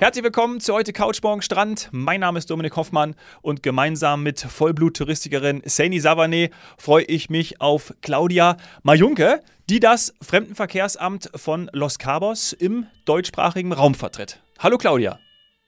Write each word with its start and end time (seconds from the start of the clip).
Herzlich 0.00 0.24
willkommen 0.24 0.60
zu 0.60 0.72
heute 0.72 0.94
Couchmorgen 0.94 1.42
Strand. 1.42 1.90
Mein 1.92 2.20
Name 2.20 2.38
ist 2.38 2.48
Dominik 2.48 2.74
Hoffmann 2.74 3.14
und 3.42 3.62
gemeinsam 3.62 4.22
mit 4.22 4.38
Vollblut-Touristikerin 4.40 5.60
Saini 5.66 6.00
Savane 6.00 6.48
freue 6.78 7.04
ich 7.04 7.28
mich 7.28 7.60
auf 7.60 7.92
Claudia 8.00 8.56
Majunke, 8.82 9.42
die 9.68 9.78
das 9.78 10.14
Fremdenverkehrsamt 10.22 11.30
von 11.34 11.68
Los 11.74 11.98
Cabos 11.98 12.54
im 12.54 12.86
deutschsprachigen 13.04 13.74
Raum 13.74 13.92
vertritt. 13.92 14.40
Hallo 14.58 14.78
Claudia. 14.78 15.18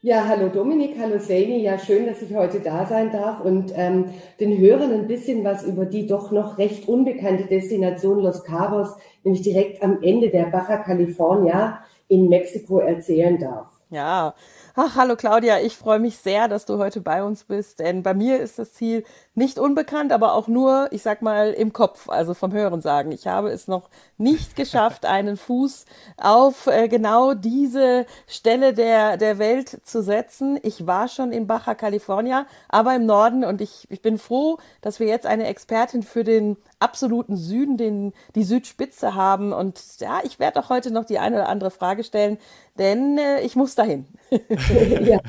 Ja, 0.01 0.27
hallo 0.27 0.49
Dominik, 0.49 0.97
hallo 0.99 1.19
Saini. 1.19 1.63
Ja, 1.63 1.79
schön, 1.79 2.07
dass 2.07 2.23
ich 2.23 2.35
heute 2.35 2.61
da 2.61 2.87
sein 2.87 3.13
darf 3.13 3.41
und 3.41 3.71
ähm, 3.77 4.15
den 4.41 4.57
Hörern 4.57 4.93
ein 4.93 5.09
bisschen 5.09 5.45
was 5.45 5.63
über 5.65 5.85
die 5.85 6.07
doch 6.07 6.31
noch 6.31 6.57
recht 6.57 6.89
unbekannte 6.89 7.45
Destination 7.45 8.21
Los 8.21 8.45
Cabos, 8.45 8.97
nämlich 9.25 9.43
direkt 9.43 9.83
am 9.83 10.03
Ende 10.03 10.31
der 10.31 10.45
Baja 10.45 10.79
California 10.79 11.81
in 12.09 12.31
Mexiko 12.31 12.79
erzählen 12.79 13.39
darf. 13.39 13.72
Ja, 13.93 14.35
Ach, 14.75 14.97
hallo 14.97 15.17
Claudia, 15.17 15.61
ich 15.61 15.77
freue 15.77 15.99
mich 15.99 16.17
sehr, 16.17 16.49
dass 16.49 16.65
du 16.65 16.79
heute 16.79 17.03
bei 17.03 17.23
uns 17.23 17.45
bist, 17.45 17.79
denn 17.79 18.03
bei 18.03 18.15
mir 18.15 18.41
ist 18.41 18.59
das 18.59 18.73
Ziel 18.73 19.05
nicht 19.35 19.59
unbekannt, 19.59 20.13
aber 20.13 20.33
auch 20.33 20.49
nur, 20.49 20.89
ich 20.93 21.03
sag 21.03 21.21
mal, 21.21 21.53
im 21.53 21.75
Kopf, 21.75 22.09
also 22.09 22.33
vom 22.33 22.55
Hören 22.55 22.81
sagen. 22.81 23.13
Ich 23.13 23.27
habe 23.27 23.51
es 23.51 23.69
noch 23.69 23.91
nicht 24.17 24.57
geschafft, 24.57 25.05
einen 25.05 25.37
Fuß 25.37 25.85
auf 26.17 26.69
äh, 26.69 26.89
genau 26.89 27.35
diese 27.35 28.07
Stelle 28.27 28.73
der, 28.73 29.19
der 29.19 29.39
Welt 29.39 29.81
zu 29.85 30.03
setzen. 30.03 30.59
Ich 30.63 30.87
war 30.87 31.09
schon 31.09 31.33
in 31.33 31.47
Baja 31.47 31.75
California, 31.75 32.47
aber 32.71 32.95
im 32.97 33.05
Norden 33.05 33.45
und 33.45 33.61
ich, 33.61 33.87
ich 33.91 34.01
bin 34.01 34.17
froh, 34.17 34.57
dass 34.81 35.01
wir 35.01 35.07
jetzt 35.07 35.27
eine 35.27 35.49
Expertin 35.49 36.03
für 36.03 36.25
den 36.25 36.57
absoluten 36.79 37.37
Süden, 37.37 37.77
den, 37.77 38.15
die 38.35 38.45
Südspitze 38.45 39.15
haben. 39.15 39.53
Und 39.53 39.83
ja, 39.99 40.21
ich 40.25 40.39
werde 40.39 40.61
auch 40.61 40.71
heute 40.71 40.91
noch 40.91 41.05
die 41.05 41.19
eine 41.19 41.37
oder 41.37 41.51
andere 41.51 41.71
Frage 41.71 42.05
stellen, 42.05 42.39
denn 42.79 43.19
äh, 43.19 43.43
ich 43.43 43.55
muss 43.55 43.75
dahin. 43.75 44.07
ja. 45.05 45.21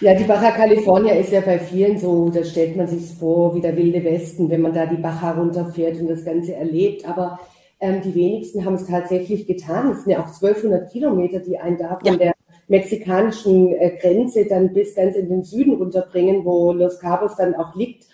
ja, 0.00 0.14
die 0.14 0.24
Baja 0.24 0.50
California 0.50 1.14
ist 1.14 1.32
ja 1.32 1.40
bei 1.40 1.58
vielen 1.58 1.98
so, 1.98 2.30
da 2.30 2.42
stellt 2.44 2.76
man 2.76 2.88
sich 2.88 3.16
vor 3.18 3.54
wie 3.54 3.60
der 3.60 3.76
wilde 3.76 4.02
Westen, 4.04 4.50
wenn 4.50 4.60
man 4.60 4.74
da 4.74 4.86
die 4.86 5.00
Baja 5.00 5.32
runterfährt 5.32 6.00
und 6.00 6.08
das 6.08 6.24
Ganze 6.24 6.54
erlebt. 6.54 7.08
Aber 7.08 7.38
ähm, 7.80 8.00
die 8.02 8.14
wenigsten 8.14 8.64
haben 8.64 8.74
es 8.74 8.86
tatsächlich 8.86 9.46
getan. 9.46 9.90
Es 9.90 10.04
sind 10.04 10.12
ja 10.12 10.20
auch 10.20 10.28
1200 10.28 10.90
Kilometer, 10.90 11.40
die 11.40 11.58
einen 11.58 11.78
da 11.78 11.96
von 11.96 12.12
ja. 12.12 12.16
der 12.16 12.32
mexikanischen 12.68 13.74
äh, 13.74 13.98
Grenze 14.00 14.46
dann 14.46 14.72
bis 14.72 14.94
ganz 14.94 15.16
in 15.16 15.28
den 15.28 15.42
Süden 15.42 15.74
runterbringen, 15.74 16.44
wo 16.44 16.72
Los 16.72 16.98
Cabos 16.98 17.36
dann 17.36 17.54
auch 17.54 17.74
liegt. 17.74 18.06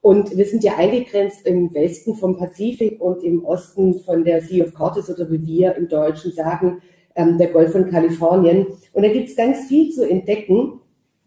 Und 0.00 0.36
wir 0.36 0.44
sind 0.44 0.62
ja 0.62 0.76
eingegrenzt 0.76 1.44
im 1.46 1.74
Westen 1.74 2.14
vom 2.14 2.36
Pazifik 2.36 3.00
und 3.00 3.24
im 3.24 3.44
Osten 3.44 4.00
von 4.00 4.24
der 4.24 4.40
Sea 4.40 4.64
of 4.64 4.74
Cortes 4.74 5.10
oder 5.10 5.28
wie 5.30 5.44
wir 5.44 5.74
im 5.74 5.88
Deutschen 5.88 6.32
sagen, 6.32 6.80
ähm, 7.16 7.38
der 7.38 7.48
Golf 7.48 7.72
von 7.72 7.90
Kalifornien. 7.90 8.66
Und 8.92 9.02
da 9.02 9.08
gibt 9.08 9.28
es 9.28 9.36
ganz 9.36 9.66
viel 9.66 9.90
zu 9.90 10.08
entdecken. 10.08 10.80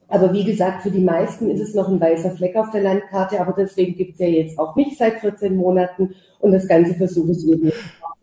Aber 0.07 0.33
wie 0.33 0.43
gesagt, 0.43 0.81
für 0.81 0.89
die 0.89 1.03
meisten 1.03 1.51
ist 1.51 1.61
es 1.61 1.75
noch 1.75 1.87
ein 1.87 2.01
weißer 2.01 2.31
Fleck 2.31 2.55
auf 2.55 2.71
der 2.71 2.81
Landkarte, 2.81 3.39
aber 3.39 3.53
deswegen 3.53 3.95
gibt 3.95 4.13
es 4.13 4.19
ja 4.19 4.27
jetzt 4.27 4.57
auch 4.57 4.75
mich 4.75 4.97
seit 4.97 5.19
14 5.19 5.55
Monaten 5.55 6.15
und 6.39 6.51
das 6.51 6.67
Ganze 6.67 6.95
versuche 6.95 7.31
ich 7.31 7.47
eben 7.47 7.71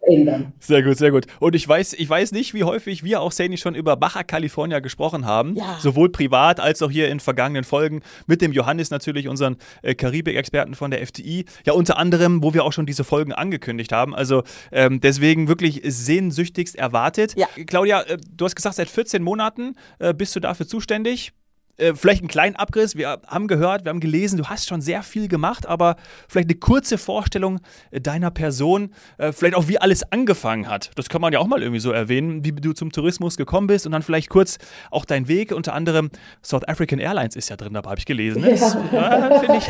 ändern. 0.06 0.52
Sehr 0.60 0.82
gut, 0.82 0.96
sehr 0.96 1.10
gut. 1.10 1.26
Und 1.40 1.54
ich 1.54 1.66
weiß, 1.68 1.94
ich 1.94 2.08
weiß 2.08 2.32
nicht, 2.32 2.54
wie 2.54 2.64
häufig 2.64 3.04
wir 3.04 3.20
auch 3.20 3.32
Sani 3.32 3.56
schon 3.56 3.74
über 3.74 3.96
Baja 3.96 4.22
California 4.22 4.80
gesprochen 4.80 5.26
haben. 5.26 5.56
Ja. 5.56 5.78
Sowohl 5.80 6.10
privat 6.10 6.60
als 6.60 6.82
auch 6.82 6.90
hier 6.90 7.08
in 7.08 7.20
vergangenen 7.20 7.64
Folgen 7.64 8.02
mit 8.26 8.40
dem 8.40 8.52
Johannes 8.52 8.90
natürlich, 8.90 9.28
unseren 9.28 9.56
äh, 9.82 9.94
Karibik-Experten 9.94 10.74
von 10.74 10.90
der 10.90 11.06
FTI. 11.06 11.44
Ja, 11.64 11.72
unter 11.72 11.98
anderem, 11.98 12.42
wo 12.42 12.54
wir 12.54 12.64
auch 12.64 12.72
schon 12.72 12.86
diese 12.86 13.04
Folgen 13.04 13.32
angekündigt 13.32 13.92
haben. 13.92 14.14
Also 14.14 14.42
ähm, 14.72 15.00
deswegen 15.00 15.48
wirklich 15.48 15.80
sehnsüchtigst 15.84 16.76
erwartet. 16.76 17.34
Ja. 17.36 17.48
Claudia, 17.66 18.02
äh, 18.02 18.18
du 18.34 18.44
hast 18.44 18.56
gesagt, 18.56 18.76
seit 18.76 18.88
14 18.88 19.22
Monaten 19.22 19.74
äh, 19.98 20.14
bist 20.14 20.34
du 20.36 20.40
dafür 20.40 20.66
zuständig. 20.66 21.32
Äh, 21.78 21.94
vielleicht 21.94 22.20
einen 22.22 22.28
kleinen 22.28 22.56
Abriss. 22.56 22.96
Wir 22.96 23.20
haben 23.26 23.48
gehört, 23.48 23.84
wir 23.84 23.90
haben 23.90 24.00
gelesen, 24.00 24.38
du 24.38 24.46
hast 24.46 24.66
schon 24.66 24.80
sehr 24.80 25.02
viel 25.02 25.28
gemacht, 25.28 25.66
aber 25.66 25.96
vielleicht 26.28 26.48
eine 26.48 26.58
kurze 26.58 26.96
Vorstellung 26.98 27.60
äh, 27.90 28.00
deiner 28.00 28.30
Person, 28.30 28.90
äh, 29.18 29.32
vielleicht 29.32 29.54
auch 29.54 29.68
wie 29.68 29.78
alles 29.78 30.10
angefangen 30.10 30.68
hat. 30.68 30.90
Das 30.94 31.08
kann 31.08 31.20
man 31.20 31.32
ja 31.32 31.38
auch 31.38 31.46
mal 31.46 31.62
irgendwie 31.62 31.80
so 31.80 31.92
erwähnen, 31.92 32.44
wie 32.44 32.52
du 32.52 32.72
zum 32.72 32.92
Tourismus 32.92 33.36
gekommen 33.36 33.66
bist 33.66 33.84
und 33.84 33.92
dann 33.92 34.02
vielleicht 34.02 34.30
kurz 34.30 34.58
auch 34.90 35.04
dein 35.04 35.28
Weg. 35.28 35.52
Unter 35.52 35.74
anderem 35.74 36.10
South 36.42 36.66
African 36.66 36.98
Airlines 36.98 37.36
ist 37.36 37.50
ja 37.50 37.56
drin 37.56 37.74
dabei, 37.74 37.90
habe 37.90 37.98
ich 37.98 38.06
gelesen. 38.06 38.42
Ne? 38.42 38.54
Ja. 38.56 38.66
Ja, 38.92 39.54
ich, 39.56 39.68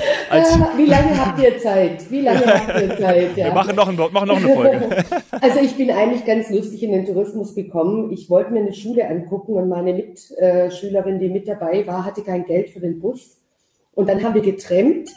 wie 0.76 0.86
lange 0.86 1.26
habt 1.26 1.41
ihr 1.41 1.59
Zeit? 1.59 2.10
Wie 2.10 2.20
lange 2.20 2.47
habt 2.47 2.80
ihr 2.80 2.97
Zeit? 2.98 3.36
Ja. 3.36 3.47
Wir 3.47 3.53
machen 3.53 3.75
noch, 3.75 3.88
ein, 3.88 3.97
machen 3.97 4.28
noch 4.28 4.36
eine 4.36 4.48
Folge. 4.48 5.04
Also 5.38 5.60
ich 5.60 5.76
bin 5.76 5.91
eigentlich 5.91 6.25
ganz 6.25 6.50
lustig 6.50 6.82
in 6.82 6.92
den 6.92 7.04
Tourismus 7.04 7.54
gekommen. 7.54 8.10
Ich 8.10 8.30
wollte 8.30 8.53
mir 8.53 8.60
eine 8.60 8.72
Schule 8.72 9.06
angucken 9.09 9.54
und 9.54 9.69
meine 9.69 9.92
Mitschülerin, 9.92 11.19
die 11.19 11.28
mit 11.28 11.47
dabei 11.47 11.86
war, 11.86 11.95
war, 11.96 12.04
hatte 12.04 12.22
kein 12.22 12.44
Geld 12.44 12.70
für 12.70 12.80
den 12.80 13.00
Bus. 13.00 13.38
Und 13.92 14.08
dann 14.08 14.22
haben 14.22 14.34
wir 14.34 14.42
getrennt. 14.42 15.10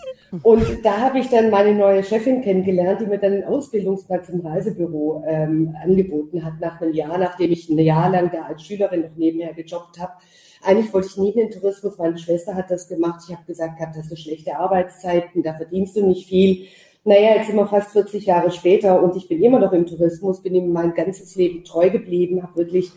Und 0.43 0.85
da 0.85 0.97
habe 0.99 1.19
ich 1.19 1.27
dann 1.27 1.49
meine 1.49 1.73
neue 1.73 2.03
Chefin 2.03 2.41
kennengelernt, 2.41 3.01
die 3.01 3.07
mir 3.07 3.17
dann 3.17 3.33
einen 3.33 3.43
Ausbildungsplatz 3.43 4.29
im 4.29 4.41
Reisebüro 4.41 5.23
ähm, 5.27 5.75
angeboten 5.83 6.45
hat, 6.45 6.59
nach 6.61 6.79
einem 6.79 6.93
Jahr, 6.93 7.17
nachdem 7.17 7.51
ich 7.51 7.67
ein 7.67 7.79
Jahr 7.79 8.09
lang 8.09 8.31
da 8.31 8.43
als 8.43 8.63
Schülerin 8.63 9.01
noch 9.01 9.15
nebenher 9.15 9.53
gejobbt 9.53 9.99
habe. 9.99 10.13
Eigentlich 10.61 10.93
wollte 10.93 11.07
ich 11.07 11.17
nie 11.17 11.31
in 11.31 11.49
den 11.49 11.51
Tourismus, 11.51 11.97
meine 11.97 12.17
Schwester 12.17 12.55
hat 12.55 12.69
das 12.69 12.87
gemacht. 12.87 13.21
Ich 13.27 13.35
habe 13.35 13.45
gesagt, 13.45 13.77
gehabt, 13.77 13.95
das 13.97 14.07
sind 14.07 14.19
schlechte 14.19 14.57
Arbeitszeiten, 14.57 15.41
da 15.41 15.53
verdienst 15.55 15.95
du 15.95 16.05
nicht 16.05 16.27
viel. 16.27 16.67
Naja, 17.05 17.35
jetzt 17.35 17.47
sind 17.47 17.55
wir 17.55 17.67
fast 17.67 17.91
40 17.91 18.25
Jahre 18.25 18.51
später 18.51 19.01
und 19.01 19.15
ich 19.15 19.27
bin 19.27 19.41
immer 19.41 19.59
noch 19.59 19.71
im 19.71 19.87
Tourismus, 19.87 20.43
bin 20.43 20.53
ihm 20.53 20.71
mein 20.71 20.93
ganzes 20.93 21.35
Leben 21.35 21.63
treu 21.63 21.89
geblieben, 21.89 22.43
habe 22.43 22.57
wirklich 22.57 22.91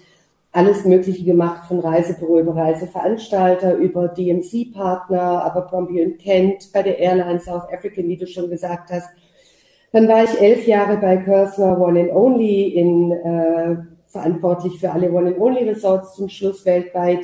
alles 0.52 0.84
Mögliche 0.84 1.24
gemacht, 1.24 1.66
von 1.66 1.80
Reisebüro 1.80 2.40
über 2.40 2.54
Reiseveranstalter, 2.54 3.74
über 3.76 4.08
DMC-Partner, 4.08 5.20
aber 5.20 5.62
Abercrombie 5.62 6.18
Kent, 6.18 6.70
bei 6.74 6.82
der 6.82 6.98
Airline 6.98 7.40
South 7.40 7.62
African, 7.72 8.06
wie 8.06 8.18
du 8.18 8.26
schon 8.26 8.50
gesagt 8.50 8.90
hast. 8.90 9.08
Dann 9.92 10.08
war 10.08 10.24
ich 10.24 10.40
elf 10.40 10.66
Jahre 10.66 10.98
bei 10.98 11.16
Cursor 11.16 11.80
One 11.80 12.00
and 12.00 12.12
Only, 12.12 12.68
in, 12.68 13.12
äh, 13.12 13.76
verantwortlich 14.08 14.78
für 14.78 14.92
alle 14.92 15.10
One 15.10 15.28
and 15.28 15.40
Only 15.40 15.64
Resorts 15.64 16.16
zum 16.16 16.28
Schluss 16.28 16.66
weltweit. 16.66 17.20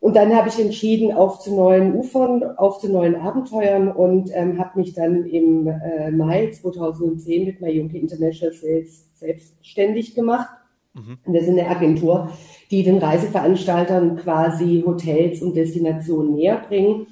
Und 0.00 0.16
dann 0.16 0.34
habe 0.34 0.48
ich 0.48 0.58
entschieden, 0.58 1.12
auf 1.12 1.40
zu 1.40 1.54
neuen 1.54 1.94
Ufern, 1.94 2.42
auf 2.58 2.78
zu 2.78 2.90
neuen 2.90 3.16
Abenteuern 3.16 3.88
und 3.88 4.30
ähm, 4.34 4.58
habe 4.58 4.78
mich 4.78 4.94
dann 4.94 5.24
im 5.24 5.66
äh, 5.66 6.10
Mai 6.10 6.50
2010 6.50 7.46
mit 7.46 7.60
Mayunke 7.60 7.98
International 7.98 8.54
Sales 8.54 9.06
selbstständig 9.14 10.14
gemacht 10.14 10.59
Mhm. 11.06 11.32
Wir 11.32 11.44
sind 11.44 11.58
eine 11.58 11.68
Agentur, 11.68 12.30
die 12.70 12.82
den 12.82 12.98
Reiseveranstaltern 12.98 14.16
quasi 14.16 14.82
Hotels 14.86 15.42
und 15.42 15.56
Destinationen 15.56 16.34
näher 16.34 16.62
bringen. 16.66 17.06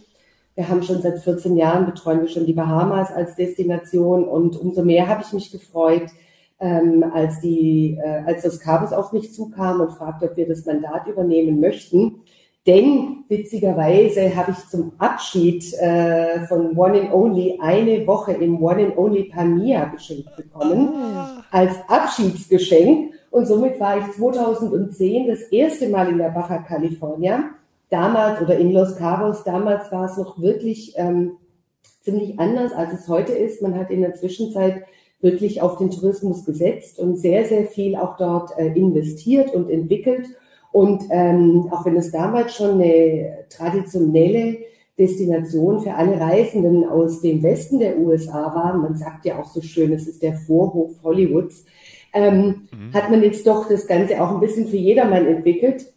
Wir 0.55 0.69
haben 0.69 0.83
schon 0.83 1.01
seit 1.01 1.21
14 1.21 1.57
Jahren 1.57 1.87
betreuen 1.87 2.21
wir 2.21 2.29
schon 2.29 2.47
die 2.47 2.53
Bahamas 2.53 3.13
als 3.13 3.37
Destination 3.37 4.25
und 4.25 4.61
umso 4.61 4.83
mehr 4.83 5.07
habe 5.07 5.23
ich 5.25 5.33
mich 5.33 5.53
gefreut, 5.53 6.11
ähm, 6.61 7.05
als 7.15 7.41
die, 7.41 7.97
äh, 8.03 8.23
als 8.27 8.43
das 8.43 8.59
Cabos 8.59 8.93
auf 8.93 9.13
mich 9.13 9.33
zukam 9.33 9.81
und 9.81 9.93
fragte, 9.93 10.31
ob 10.31 10.37
wir 10.37 10.49
das 10.49 10.67
Mandat 10.67 11.07
übernehmen 11.07 11.61
möchten. 11.61 12.23
Denn 12.67 13.25
witzigerweise 13.29 14.35
habe 14.37 14.51
ich 14.51 14.69
zum 14.69 14.93
Abschied 14.99 15.73
äh, 15.75 16.41
von 16.47 16.77
One 16.77 17.03
and 17.03 17.15
Only 17.15 17.59
eine 17.61 18.07
Woche 18.07 18.33
im 18.33 18.63
One 18.63 18.87
and 18.87 18.99
Only 18.99 19.25
Pamia 19.25 19.87
geschenkt 19.87 20.37
bekommen, 20.37 20.91
ah. 20.93 21.38
Als 21.51 21.73
Abschiedsgeschenk. 21.89 23.15
Und 23.31 23.47
somit 23.47 23.79
war 23.79 23.99
ich 23.99 24.13
2010 24.17 25.29
das 25.29 25.43
erste 25.43 25.89
Mal 25.89 26.09
in 26.09 26.19
der 26.19 26.31
Baja 26.31 26.59
California. 26.59 27.51
Damals 27.91 28.41
oder 28.43 28.59
in 28.59 28.73
Los 28.73 28.97
Cabos, 28.97 29.45
damals 29.45 29.91
war 29.91 30.11
es 30.11 30.17
noch 30.17 30.41
wirklich 30.41 30.95
ähm, 30.97 31.33
ziemlich 32.03 32.39
anders, 32.39 32.73
als 32.73 32.93
es 32.93 33.09
heute 33.09 33.33
ist. 33.33 33.63
Man 33.63 33.75
hat 33.79 33.91
in 33.91 34.03
der 34.03 34.15
Zwischenzeit 34.15 34.83
wirklich 35.21 35.63
auf 35.63 35.79
den 35.79 35.91
Tourismus 35.91 36.45
gesetzt 36.45 36.99
und 36.99 37.17
sehr, 37.17 37.45
sehr 37.45 37.67
viel 37.67 37.97
auch 37.97 38.17
dort 38.17 38.57
äh, 38.59 38.69
investiert 38.69 39.55
und 39.55 39.71
entwickelt. 39.71 40.29
Und 40.71 41.05
ähm, 41.11 41.69
auch 41.71 41.85
wenn 41.87 41.97
es 41.97 42.13
damals 42.13 42.55
schon 42.55 42.81
eine 42.81 43.47
traditionelle 43.49 44.59
Destination 44.99 45.81
für 45.81 45.95
alle 45.95 46.21
Reisenden 46.21 46.85
aus 46.85 47.21
dem 47.21 47.43
Westen 47.43 47.79
der 47.79 47.99
USA 47.99 48.55
war, 48.55 48.77
man 48.77 48.97
sagt 48.97 49.25
ja 49.25 49.39
auch 49.39 49.47
so 49.47 49.61
schön, 49.61 49.93
es 49.93 50.07
ist 50.09 50.23
der 50.23 50.35
Vorhof 50.35 51.03
Hollywoods, 51.03 51.65
ähm, 52.13 52.69
mhm. 52.73 52.93
hat 52.93 53.11
man 53.11 53.23
jetzt 53.23 53.47
doch 53.47 53.69
das 53.69 53.87
Ganze 53.87 54.21
auch 54.23 54.33
ein 54.33 54.41
bisschen 54.41 54.67
für 54.67 54.77
jedermann 54.77 55.27
entwickelt. 55.27 55.93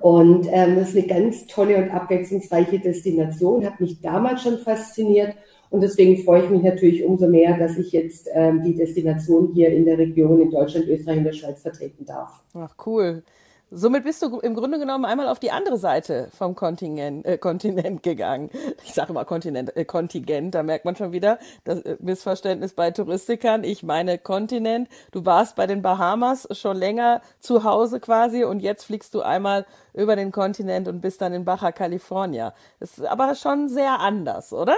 Und 0.00 0.46
ähm, 0.50 0.76
das 0.76 0.90
ist 0.90 0.98
eine 0.98 1.06
ganz 1.06 1.46
tolle 1.46 1.78
und 1.78 1.90
abwechslungsreiche 1.90 2.78
Destination, 2.78 3.64
hat 3.64 3.80
mich 3.80 4.00
damals 4.00 4.42
schon 4.42 4.58
fasziniert. 4.58 5.34
Und 5.70 5.82
deswegen 5.82 6.22
freue 6.22 6.44
ich 6.44 6.50
mich 6.50 6.62
natürlich 6.62 7.04
umso 7.04 7.26
mehr, 7.26 7.58
dass 7.58 7.76
ich 7.76 7.92
jetzt 7.92 8.28
ähm, 8.32 8.62
die 8.62 8.74
Destination 8.74 9.50
hier 9.52 9.70
in 9.70 9.84
der 9.84 9.98
Region 9.98 10.40
in 10.40 10.50
Deutschland, 10.50 10.86
Österreich 10.86 11.18
und 11.18 11.24
der 11.24 11.32
Schweiz 11.32 11.62
vertreten 11.62 12.04
darf. 12.04 12.44
Ach, 12.54 12.74
cool. 12.86 13.22
Somit 13.68 14.04
bist 14.04 14.22
du 14.22 14.38
im 14.38 14.54
Grunde 14.54 14.78
genommen 14.78 15.04
einmal 15.04 15.28
auf 15.28 15.40
die 15.40 15.50
andere 15.50 15.76
Seite 15.76 16.28
vom 16.32 16.54
Kontinent, 16.54 17.26
äh, 17.26 17.36
Kontinent 17.36 18.04
gegangen. 18.04 18.48
Ich 18.84 18.94
sage 18.94 19.10
immer 19.10 19.24
Kontinent, 19.24 19.76
äh, 19.76 19.84
Kontingent, 19.84 20.54
da 20.54 20.62
merkt 20.62 20.84
man 20.84 20.94
schon 20.94 21.10
wieder 21.10 21.40
das 21.64 21.80
äh, 21.80 21.96
Missverständnis 21.98 22.74
bei 22.74 22.92
Touristikern. 22.92 23.64
Ich 23.64 23.82
meine 23.82 24.18
Kontinent. 24.18 24.88
Du 25.10 25.24
warst 25.26 25.56
bei 25.56 25.66
den 25.66 25.82
Bahamas 25.82 26.46
schon 26.52 26.76
länger 26.76 27.22
zu 27.40 27.64
Hause 27.64 27.98
quasi 27.98 28.44
und 28.44 28.60
jetzt 28.60 28.84
fliegst 28.84 29.12
du 29.14 29.22
einmal 29.22 29.66
über 29.94 30.14
den 30.14 30.30
Kontinent 30.30 30.86
und 30.86 31.00
bist 31.00 31.20
dann 31.20 31.32
in 31.32 31.44
Baja 31.44 31.72
California. 31.72 32.54
Das 32.78 32.98
ist 32.98 33.04
aber 33.04 33.34
schon 33.34 33.68
sehr 33.68 33.98
anders, 33.98 34.52
oder? 34.52 34.76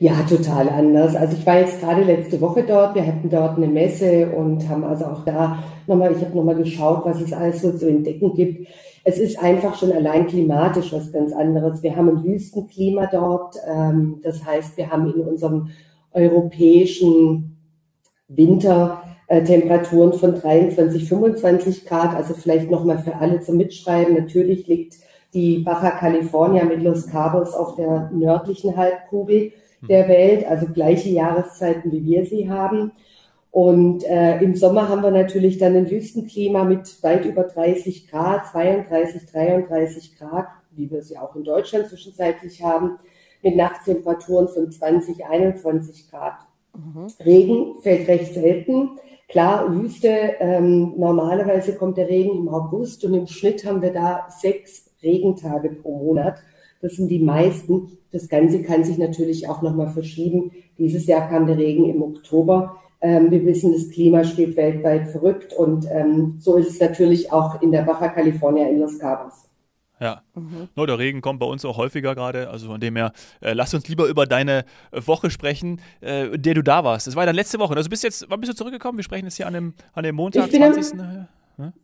Ja, 0.00 0.22
total 0.28 0.68
anders. 0.68 1.16
Also 1.16 1.36
ich 1.36 1.44
war 1.44 1.58
jetzt 1.58 1.80
gerade 1.80 2.04
letzte 2.04 2.40
Woche 2.40 2.62
dort. 2.62 2.94
Wir 2.94 3.04
hatten 3.04 3.28
dort 3.30 3.56
eine 3.56 3.66
Messe 3.66 4.28
und 4.28 4.68
haben 4.68 4.84
also 4.84 5.06
auch 5.06 5.24
da 5.24 5.58
nochmal, 5.86 6.12
ich 6.12 6.24
habe 6.24 6.36
nochmal 6.36 6.54
geschaut, 6.54 7.04
was 7.04 7.20
es 7.20 7.32
alles 7.32 7.62
so 7.62 7.72
zu 7.72 7.88
entdecken 7.88 8.34
gibt. 8.34 8.68
Es 9.02 9.18
ist 9.18 9.42
einfach 9.42 9.74
schon 9.74 9.90
allein 9.90 10.26
klimatisch 10.26 10.92
was 10.92 11.12
ganz 11.12 11.32
anderes. 11.32 11.82
Wir 11.82 11.96
haben 11.96 12.10
ein 12.10 12.24
Wüstenklima 12.24 13.06
dort. 13.06 13.56
Ähm, 13.66 14.20
das 14.22 14.44
heißt, 14.44 14.76
wir 14.76 14.90
haben 14.90 15.12
in 15.12 15.20
unserem 15.22 15.70
europäischen 16.12 17.56
Winter 18.28 19.02
äh, 19.26 19.42
Temperaturen 19.42 20.12
von 20.12 20.34
23, 20.34 21.08
25 21.08 21.86
Grad. 21.86 22.14
Also 22.14 22.34
vielleicht 22.34 22.70
nochmal 22.70 22.98
für 22.98 23.16
alle 23.16 23.40
zum 23.40 23.56
Mitschreiben. 23.56 24.14
Natürlich 24.14 24.68
liegt 24.68 24.94
die 25.34 25.58
Baja 25.58 25.90
California 25.90 26.64
mit 26.64 26.82
Los 26.82 27.06
Cabos 27.06 27.52
auf 27.52 27.74
der 27.74 28.10
nördlichen 28.12 28.76
Halbkugel 28.76 29.52
der 29.82 30.08
Welt, 30.08 30.46
also 30.46 30.66
gleiche 30.66 31.10
Jahreszeiten, 31.10 31.92
wie 31.92 32.04
wir 32.04 32.26
sie 32.26 32.50
haben. 32.50 32.92
Und 33.50 34.04
äh, 34.04 34.38
im 34.40 34.54
Sommer 34.54 34.88
haben 34.88 35.02
wir 35.02 35.10
natürlich 35.10 35.58
dann 35.58 35.74
ein 35.74 35.90
Wüstenklima 35.90 36.64
mit 36.64 37.02
weit 37.02 37.24
über 37.24 37.44
30 37.44 38.08
Grad, 38.08 38.46
32, 38.46 39.30
33 39.30 40.18
Grad, 40.18 40.48
wie 40.72 40.90
wir 40.90 41.02
sie 41.02 41.16
auch 41.16 41.34
in 41.34 41.44
Deutschland 41.44 41.88
zwischenzeitlich 41.88 42.62
haben, 42.62 42.98
mit 43.42 43.56
Nachttemperaturen 43.56 44.48
von 44.48 44.70
20, 44.70 45.26
21 45.26 46.10
Grad. 46.10 46.34
Mhm. 46.76 47.06
Regen 47.24 47.74
fällt 47.82 48.08
recht 48.08 48.34
selten. 48.34 48.98
Klar, 49.28 49.74
Wüste, 49.74 50.36
ähm, 50.40 50.94
normalerweise 50.96 51.74
kommt 51.74 51.98
der 51.98 52.08
Regen 52.08 52.36
im 52.38 52.48
August 52.48 53.04
und 53.04 53.14
im 53.14 53.26
Schnitt 53.26 53.64
haben 53.64 53.82
wir 53.82 53.92
da 53.92 54.26
sechs 54.30 54.90
Regentage 55.02 55.70
pro 55.70 55.98
Monat. 55.98 56.38
Das 56.80 56.92
sind 56.92 57.08
die 57.08 57.18
meisten. 57.18 57.98
Das 58.12 58.28
Ganze 58.28 58.62
kann 58.62 58.84
sich 58.84 58.98
natürlich 58.98 59.48
auch 59.48 59.62
nochmal 59.62 59.88
verschieben. 59.88 60.52
Dieses 60.78 61.06
Jahr 61.06 61.28
kam 61.28 61.46
der 61.46 61.58
Regen 61.58 61.88
im 61.88 62.02
Oktober. 62.02 62.76
Ähm, 63.00 63.30
wir 63.30 63.44
wissen, 63.44 63.72
das 63.72 63.90
Klima 63.90 64.24
steht 64.24 64.56
weltweit 64.56 65.08
verrückt 65.08 65.52
und 65.52 65.86
ähm, 65.90 66.36
so 66.40 66.56
ist 66.56 66.70
es 66.70 66.80
natürlich 66.80 67.32
auch 67.32 67.62
in 67.62 67.70
der 67.70 67.82
Baja 67.82 68.08
California 68.08 68.68
in 68.68 68.80
Los 68.80 68.98
Cabos. 68.98 69.48
Ja, 70.00 70.22
mhm. 70.34 70.68
no, 70.76 70.86
der 70.86 70.98
Regen 70.98 71.20
kommt 71.20 71.40
bei 71.40 71.46
uns 71.46 71.64
auch 71.64 71.76
häufiger 71.76 72.14
gerade. 72.14 72.48
Also 72.50 72.68
von 72.68 72.80
dem 72.80 72.96
her, 72.96 73.12
äh, 73.40 73.52
lass 73.52 73.74
uns 73.74 73.88
lieber 73.88 74.06
über 74.06 74.26
deine 74.26 74.64
Woche 74.92 75.30
sprechen, 75.30 75.80
äh, 76.00 76.38
der 76.38 76.54
du 76.54 76.62
da 76.62 76.84
warst. 76.84 77.06
Das 77.06 77.16
war 77.16 77.24
ja 77.24 77.32
letzte 77.32 77.58
Woche. 77.58 77.74
Also 77.74 77.90
bist 77.90 78.04
jetzt, 78.04 78.26
wann 78.28 78.40
bist 78.40 78.52
du 78.52 78.56
zurückgekommen? 78.56 78.98
Wir 78.98 79.04
sprechen 79.04 79.24
jetzt 79.24 79.36
hier 79.36 79.46
an 79.46 79.54
dem, 79.54 79.74
an 79.92 80.04
dem 80.04 80.14
Montag, 80.14 80.50
20. 80.50 80.98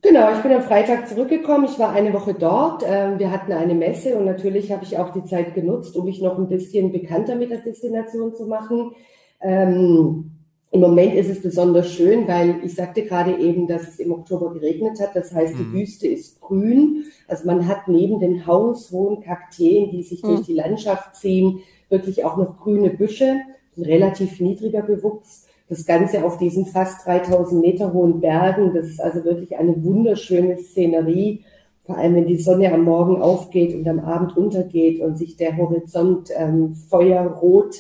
Genau, 0.02 0.32
ich 0.32 0.40
bin 0.40 0.52
am 0.52 0.62
Freitag 0.62 1.08
zurückgekommen. 1.08 1.64
Ich 1.64 1.80
war 1.80 1.90
eine 1.90 2.12
Woche 2.12 2.34
dort. 2.34 2.84
Ähm, 2.86 3.18
wir 3.18 3.32
hatten 3.32 3.52
eine 3.52 3.74
Messe 3.74 4.16
und 4.16 4.24
natürlich 4.24 4.70
habe 4.70 4.84
ich 4.84 4.98
auch 4.98 5.12
die 5.12 5.24
Zeit 5.24 5.54
genutzt, 5.54 5.96
um 5.96 6.04
mich 6.04 6.22
noch 6.22 6.38
ein 6.38 6.48
bisschen 6.48 6.92
bekannter 6.92 7.34
mit 7.34 7.50
der 7.50 7.58
Destination 7.58 8.32
zu 8.34 8.46
machen. 8.46 8.92
Ähm, 9.40 10.30
Im 10.70 10.80
Moment 10.80 11.14
ist 11.14 11.28
es 11.28 11.42
besonders 11.42 11.92
schön, 11.92 12.28
weil 12.28 12.60
ich 12.62 12.76
sagte 12.76 13.04
gerade 13.04 13.36
eben, 13.36 13.66
dass 13.66 13.88
es 13.88 13.98
im 13.98 14.12
Oktober 14.12 14.52
geregnet 14.54 15.00
hat. 15.00 15.16
Das 15.16 15.34
heißt, 15.34 15.58
die 15.58 15.64
mhm. 15.64 15.72
Wüste 15.72 16.06
ist 16.06 16.40
grün. 16.40 17.06
Also 17.26 17.44
man 17.46 17.66
hat 17.66 17.88
neben 17.88 18.20
den 18.20 18.46
haushohen 18.46 19.22
Kakteen, 19.22 19.90
die 19.90 20.04
sich 20.04 20.22
mhm. 20.22 20.28
durch 20.28 20.42
die 20.42 20.54
Landschaft 20.54 21.16
ziehen, 21.16 21.62
wirklich 21.88 22.24
auch 22.24 22.36
noch 22.36 22.60
grüne 22.60 22.90
Büsche, 22.90 23.40
ein 23.76 23.82
relativ 23.82 24.38
niedriger 24.38 24.82
Bewuchs. 24.82 25.48
Das 25.68 25.86
Ganze 25.86 26.24
auf 26.24 26.36
diesen 26.38 26.66
fast 26.66 27.06
3000 27.06 27.60
Meter 27.60 27.92
hohen 27.92 28.20
Bergen, 28.20 28.74
das 28.74 28.86
ist 28.86 29.00
also 29.00 29.24
wirklich 29.24 29.56
eine 29.56 29.82
wunderschöne 29.82 30.58
Szenerie, 30.58 31.42
vor 31.84 31.96
allem 31.96 32.16
wenn 32.16 32.26
die 32.26 32.38
Sonne 32.38 32.72
am 32.72 32.84
Morgen 32.84 33.20
aufgeht 33.20 33.74
und 33.74 33.88
am 33.88 34.00
Abend 34.00 34.36
untergeht 34.36 35.00
und 35.00 35.16
sich 35.16 35.36
der 35.36 35.56
Horizont 35.56 36.30
ähm, 36.36 36.74
feuerrot 36.74 37.76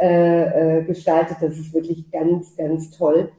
äh, 0.00 0.78
äh, 0.78 0.84
gestaltet. 0.84 1.38
Das 1.40 1.58
ist 1.58 1.74
wirklich 1.74 2.10
ganz, 2.10 2.56
ganz 2.56 2.90
toll. 2.90 3.30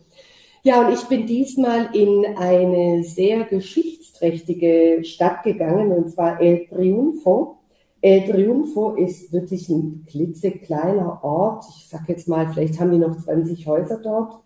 Ja, 0.62 0.86
und 0.86 0.94
ich 0.94 1.04
bin 1.04 1.26
diesmal 1.26 1.90
in 1.94 2.26
eine 2.38 3.04
sehr 3.04 3.46
geschichtsträchtige 3.46 5.06
Stadt 5.06 5.44
gegangen, 5.44 5.92
und 5.92 6.10
zwar 6.10 6.42
El 6.42 6.68
Triunfo. 6.68 7.59
El 8.02 8.26
Triunfo 8.26 8.96
ist 8.96 9.34
wirklich 9.34 9.70
ein 9.70 10.06
klitzekleiner 10.08 11.24
Ort. 11.24 11.66
Ich 11.78 11.90
sag 11.90 12.08
jetzt 12.08 12.28
mal, 12.28 12.48
vielleicht 12.48 12.80
haben 12.80 12.92
die 12.92 12.98
noch 12.98 13.18
20 13.18 13.68
Häuser 13.68 14.00
dort. 14.02 14.40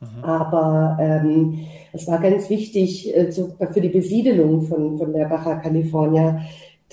Mhm. 0.00 0.24
Aber 0.24 0.96
ähm, 1.00 1.66
es 1.92 2.06
war 2.06 2.20
ganz 2.20 2.48
wichtig 2.50 3.16
äh, 3.16 3.30
zu, 3.30 3.54
für 3.72 3.80
die 3.80 3.88
Besiedelung 3.88 4.62
von, 4.62 4.98
von 4.98 5.12
der 5.12 5.26
Baja 5.26 5.56
California, 5.56 6.40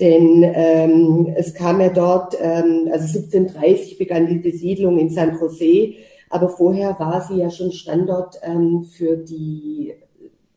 denn 0.00 0.44
ähm, 0.44 1.32
es 1.36 1.54
kam 1.54 1.80
ja 1.80 1.88
dort, 1.88 2.36
ähm, 2.40 2.88
also 2.92 3.18
1730 3.18 3.98
begann 3.98 4.28
die 4.28 4.38
Besiedlung 4.38 4.98
in 4.98 5.10
San 5.10 5.36
Jose, 5.38 5.94
aber 6.30 6.48
vorher 6.48 6.98
war 7.00 7.22
sie 7.22 7.40
ja 7.40 7.50
schon 7.50 7.72
Standort 7.72 8.38
ähm, 8.42 8.84
für 8.84 9.16
die 9.16 9.94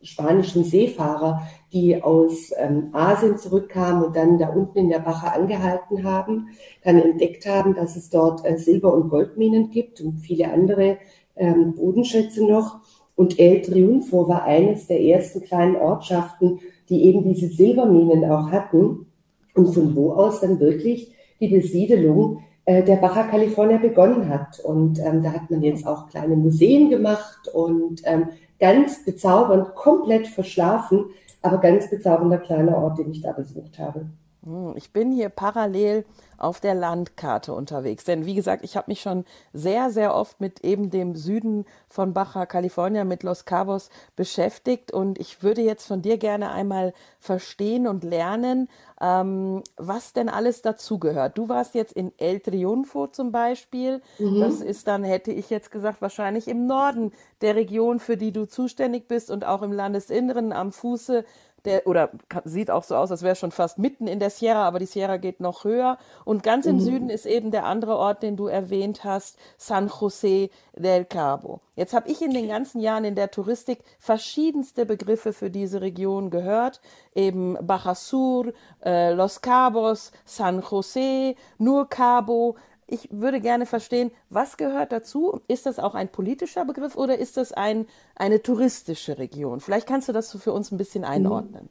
spanischen 0.03 0.63
Seefahrer, 0.63 1.41
die 1.73 2.01
aus 2.01 2.51
ähm, 2.57 2.89
Asien 2.91 3.37
zurückkamen 3.37 4.03
und 4.03 4.15
dann 4.15 4.37
da 4.37 4.49
unten 4.49 4.77
in 4.79 4.89
der 4.89 4.99
Bache 4.99 5.31
angehalten 5.31 6.03
haben, 6.03 6.47
dann 6.83 6.99
entdeckt 6.99 7.45
haben, 7.45 7.75
dass 7.75 7.95
es 7.95 8.09
dort 8.09 8.45
äh, 8.45 8.57
Silber- 8.57 8.93
und 8.93 9.09
Goldminen 9.09 9.69
gibt 9.69 10.01
und 10.01 10.19
viele 10.19 10.51
andere 10.51 10.97
ähm, 11.35 11.73
Bodenschätze 11.75 12.45
noch. 12.45 12.79
Und 13.15 13.39
El 13.39 13.61
Triunfo 13.61 14.27
war 14.27 14.43
eines 14.43 14.87
der 14.87 15.01
ersten 15.01 15.41
kleinen 15.41 15.75
Ortschaften, 15.75 16.59
die 16.89 17.03
eben 17.05 17.23
diese 17.23 17.47
Silberminen 17.47 18.29
auch 18.29 18.51
hatten 18.51 19.05
und 19.53 19.73
von 19.73 19.95
wo 19.95 20.13
aus 20.13 20.41
dann 20.41 20.59
wirklich 20.59 21.13
die 21.39 21.49
Besiedelung 21.49 22.39
äh, 22.65 22.83
der 22.83 22.97
Baja 22.97 23.23
California 23.23 23.77
begonnen 23.77 24.29
hat. 24.29 24.59
Und 24.59 24.99
ähm, 24.99 25.23
da 25.23 25.33
hat 25.33 25.49
man 25.49 25.61
jetzt 25.61 25.85
auch 25.85 26.07
kleine 26.07 26.35
Museen 26.35 26.89
gemacht 26.89 27.47
und 27.53 28.01
ähm, 28.05 28.29
ganz 28.61 29.03
bezaubernd, 29.03 29.75
komplett 29.75 30.27
verschlafen, 30.27 31.05
aber 31.41 31.57
ganz 31.57 31.89
bezaubernder 31.89 32.37
kleiner 32.37 32.77
Ort, 32.77 32.99
den 32.99 33.11
ich 33.11 33.21
da 33.21 33.33
besucht 33.33 33.79
habe. 33.79 34.05
Hm, 34.43 34.73
ich 34.75 34.91
bin 34.91 35.11
hier 35.11 35.29
parallel 35.29 36.05
auf 36.41 36.59
der 36.59 36.73
Landkarte 36.73 37.53
unterwegs. 37.53 38.03
Denn 38.03 38.25
wie 38.25 38.33
gesagt, 38.33 38.63
ich 38.63 38.75
habe 38.75 38.89
mich 38.89 39.01
schon 39.01 39.25
sehr, 39.53 39.91
sehr 39.91 40.15
oft 40.15 40.41
mit 40.41 40.61
eben 40.61 40.89
dem 40.89 41.15
Süden 41.15 41.65
von 41.87 42.13
Baja 42.13 42.45
California, 42.47 43.03
mit 43.03 43.23
Los 43.23 43.45
Cabos 43.45 43.89
beschäftigt. 44.15 44.91
Und 44.91 45.19
ich 45.19 45.43
würde 45.43 45.61
jetzt 45.61 45.85
von 45.85 46.01
dir 46.01 46.17
gerne 46.17 46.51
einmal 46.51 46.93
verstehen 47.19 47.87
und 47.87 48.03
lernen, 48.03 48.69
ähm, 48.99 49.61
was 49.77 50.13
denn 50.13 50.29
alles 50.29 50.63
dazugehört. 50.63 51.37
Du 51.37 51.47
warst 51.47 51.75
jetzt 51.75 51.93
in 51.93 52.11
El 52.17 52.39
Triunfo 52.39 53.07
zum 53.07 53.31
Beispiel. 53.31 54.01
Mhm. 54.17 54.39
Das 54.39 54.61
ist 54.61 54.87
dann, 54.87 55.03
hätte 55.03 55.31
ich 55.31 55.51
jetzt 55.51 55.69
gesagt, 55.69 56.01
wahrscheinlich 56.01 56.47
im 56.47 56.65
Norden 56.65 57.11
der 57.41 57.55
Region, 57.55 57.99
für 57.99 58.17
die 58.17 58.31
du 58.31 58.45
zuständig 58.45 59.07
bist 59.07 59.29
und 59.29 59.45
auch 59.45 59.61
im 59.61 59.71
Landesinneren 59.71 60.53
am 60.53 60.71
Fuße 60.71 61.23
der, 61.65 61.87
oder 61.87 62.09
sieht 62.43 62.71
auch 62.71 62.83
so 62.83 62.95
aus, 62.95 63.11
als 63.11 63.23
wäre 63.23 63.33
es 63.33 63.39
schon 63.39 63.51
fast 63.51 63.77
mitten 63.77 64.07
in 64.07 64.19
der 64.19 64.29
Sierra, 64.29 64.67
aber 64.67 64.79
die 64.79 64.85
Sierra 64.85 65.17
geht 65.17 65.39
noch 65.39 65.63
höher. 65.63 65.97
Und 66.25 66.43
ganz 66.43 66.65
im 66.65 66.77
mhm. 66.77 66.81
Süden 66.81 67.09
ist 67.09 67.25
eben 67.25 67.51
der 67.51 67.65
andere 67.65 67.97
Ort, 67.97 68.23
den 68.23 68.37
du 68.37 68.47
erwähnt 68.47 69.03
hast, 69.03 69.37
San 69.57 69.89
José 69.89 70.49
del 70.75 71.05
Cabo. 71.05 71.61
Jetzt 71.75 71.93
habe 71.93 72.09
ich 72.09 72.21
in 72.21 72.33
den 72.33 72.47
ganzen 72.47 72.79
Jahren 72.79 73.05
in 73.05 73.15
der 73.15 73.31
Touristik 73.31 73.79
verschiedenste 73.99 74.85
Begriffe 74.85 75.33
für 75.33 75.49
diese 75.49 75.81
Region 75.81 76.29
gehört. 76.29 76.81
Eben 77.15 77.57
Baja 77.61 77.95
Sur, 77.95 78.53
äh, 78.83 79.13
Los 79.13 79.41
Cabos, 79.41 80.11
San 80.25 80.61
José, 80.61 81.35
nur 81.57 81.89
Cabo. 81.89 82.55
Ich 82.91 83.07
würde 83.09 83.39
gerne 83.39 83.65
verstehen, 83.65 84.11
was 84.29 84.57
gehört 84.57 84.91
dazu? 84.91 85.39
Ist 85.47 85.65
das 85.65 85.79
auch 85.79 85.95
ein 85.95 86.09
politischer 86.09 86.65
Begriff 86.65 86.97
oder 86.97 87.17
ist 87.17 87.37
das 87.37 87.53
ein, 87.53 87.85
eine 88.17 88.41
touristische 88.41 89.17
Region? 89.17 89.61
Vielleicht 89.61 89.87
kannst 89.87 90.09
du 90.09 90.13
das 90.13 90.29
so 90.29 90.37
für 90.37 90.51
uns 90.51 90.73
ein 90.73 90.77
bisschen 90.77 91.05
einordnen. 91.05 91.69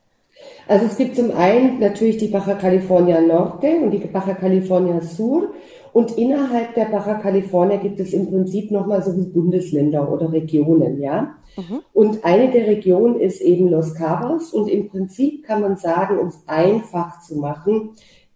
Also 0.67 0.87
es 0.87 0.97
gibt 0.97 1.17
zum 1.17 1.37
einen 1.37 1.79
natürlich 1.79 2.17
die 2.17 2.29
Baja 2.29 2.55
California 2.55 3.21
Norte 3.21 3.69
und 3.83 3.91
die 3.91 3.99
Baja 3.99 4.33
California 4.33 5.03
Sur. 5.03 5.53
Und 5.93 6.17
innerhalb 6.17 6.75
der 6.75 6.87
Baja 6.87 7.15
California 7.15 7.77
gibt 7.77 8.01
es 8.01 8.15
im 8.15 8.31
Prinzip 8.31 8.71
nochmal 8.71 9.03
so 9.03 9.15
wie 9.15 9.27
Bundesländer 9.27 10.11
oder 10.11 10.33
Regionen, 10.33 11.03
ja. 11.03 11.35
Mhm. 11.57 11.81
Und 11.93 12.25
eine 12.25 12.51
der 12.51 12.67
Regionen 12.67 13.21
ist 13.21 13.43
eben 13.43 13.69
Los 13.69 13.95
Cabos. 13.95 14.55
Und 14.55 14.69
im 14.69 14.89
Prinzip 14.89 15.45
kann 15.45 15.61
man 15.61 15.77
sagen, 15.77 16.19
um 16.19 16.29
es 16.29 16.41
einfach 16.47 17.21
zu 17.21 17.37
machen, 17.37 17.91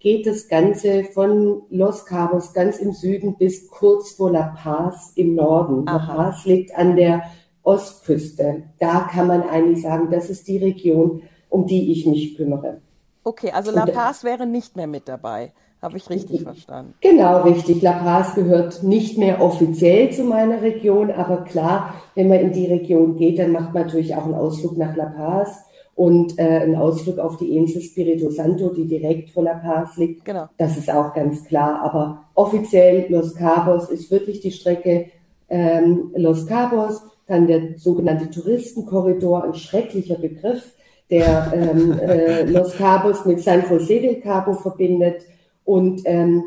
geht 0.05 0.27
das 0.27 0.49
Ganze 0.49 1.05
von 1.05 1.63
Los 1.71 2.05
Cabos 2.05 2.53
ganz 2.53 2.79
im 2.79 2.93
Süden 2.93 3.37
bis 3.39 3.69
kurz 3.69 4.13
vor 4.13 4.31
La 4.31 4.55
Paz 4.55 5.13
im 5.17 5.35
Norden. 5.35 5.89
Aha. 5.89 5.97
La 5.97 6.15
Paz 6.25 6.45
liegt 6.45 6.77
an 6.77 6.95
der 6.95 7.23
Ostküste. 7.63 8.65
Da 8.79 9.09
kann 9.11 9.27
man 9.27 9.49
eigentlich 9.49 9.81
sagen, 9.81 10.11
das 10.11 10.29
ist 10.29 10.47
die 10.47 10.59
Region, 10.59 11.23
um 11.49 11.67
die 11.67 11.91
ich 11.91 12.05
mich 12.07 12.37
kümmere. 12.37 12.83
Okay, 13.25 13.51
also 13.51 13.71
La 13.71 13.87
Paz 13.87 14.25
wäre 14.25 14.47
nicht 14.47 14.77
mehr 14.77 14.87
mit 14.87 15.09
dabei. 15.09 15.53
Habe 15.81 15.97
ich 15.97 16.11
richtig 16.11 16.43
verstanden? 16.43 16.93
Genau, 17.01 17.41
richtig. 17.41 17.81
La 17.81 17.93
Paz 17.93 18.35
gehört 18.35 18.83
nicht 18.83 19.17
mehr 19.17 19.41
offiziell 19.41 20.13
zu 20.13 20.25
meiner 20.25 20.61
Region, 20.61 21.11
aber 21.13 21.45
klar, 21.45 21.95
wenn 22.15 22.29
man 22.29 22.41
in 22.41 22.53
die 22.53 22.67
Region 22.67 23.17
geht, 23.17 23.39
dann 23.39 23.53
macht 23.53 23.73
man 23.73 23.85
natürlich 23.85 24.15
auch 24.15 24.25
einen 24.25 24.35
Ausflug 24.35 24.77
nach 24.77 24.95
La 24.97 25.07
Paz 25.07 25.65
und 25.95 26.39
äh, 26.39 26.43
einen 26.43 26.77
Ausflug 26.77 27.19
auf 27.19 27.37
die 27.37 27.57
Insel 27.57 27.81
Spirito 27.81 28.31
Santo, 28.31 28.71
die 28.71 28.87
direkt 28.87 29.31
vor 29.31 29.45
La 29.45 29.55
Paz 29.55 29.97
liegt. 29.97 30.25
Genau. 30.25 30.49
Das 30.57 30.77
ist 30.77 30.91
auch 30.91 31.15
ganz 31.15 31.45
klar. 31.45 31.83
Aber 31.83 32.25
offiziell 32.35 33.07
Los 33.09 33.35
Cabos 33.35 33.91
ist 33.91 34.11
wirklich 34.11 34.41
die 34.41 34.51
Strecke 34.51 35.07
ähm, 35.49 36.13
Los 36.17 36.47
Cabos, 36.47 37.03
dann 37.27 37.47
der 37.47 37.79
sogenannte 37.79 38.29
Touristenkorridor, 38.31 39.45
ein 39.45 39.55
schrecklicher 39.55 40.17
Begriff, 40.17 40.75
der 41.11 41.53
ähm, 41.55 41.93
äh, 41.99 42.45
Los 42.51 42.77
Cabos 42.77 43.25
mit 43.25 43.41
San 43.41 43.63
José 43.63 44.01
del 44.01 44.21
Cabo 44.21 44.55
verbindet 44.55 45.23
und 45.65 46.03
ähm, 46.07 46.45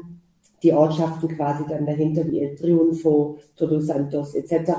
die 0.64 0.74
Ortschaften 0.74 1.30
quasi 1.30 1.64
dann 1.70 1.86
dahinter 1.86 2.26
wie 2.30 2.42
El 2.42 2.56
Triunfo, 2.56 3.38
Todos 3.56 3.88
Santos 3.88 4.36
etc. 4.36 4.72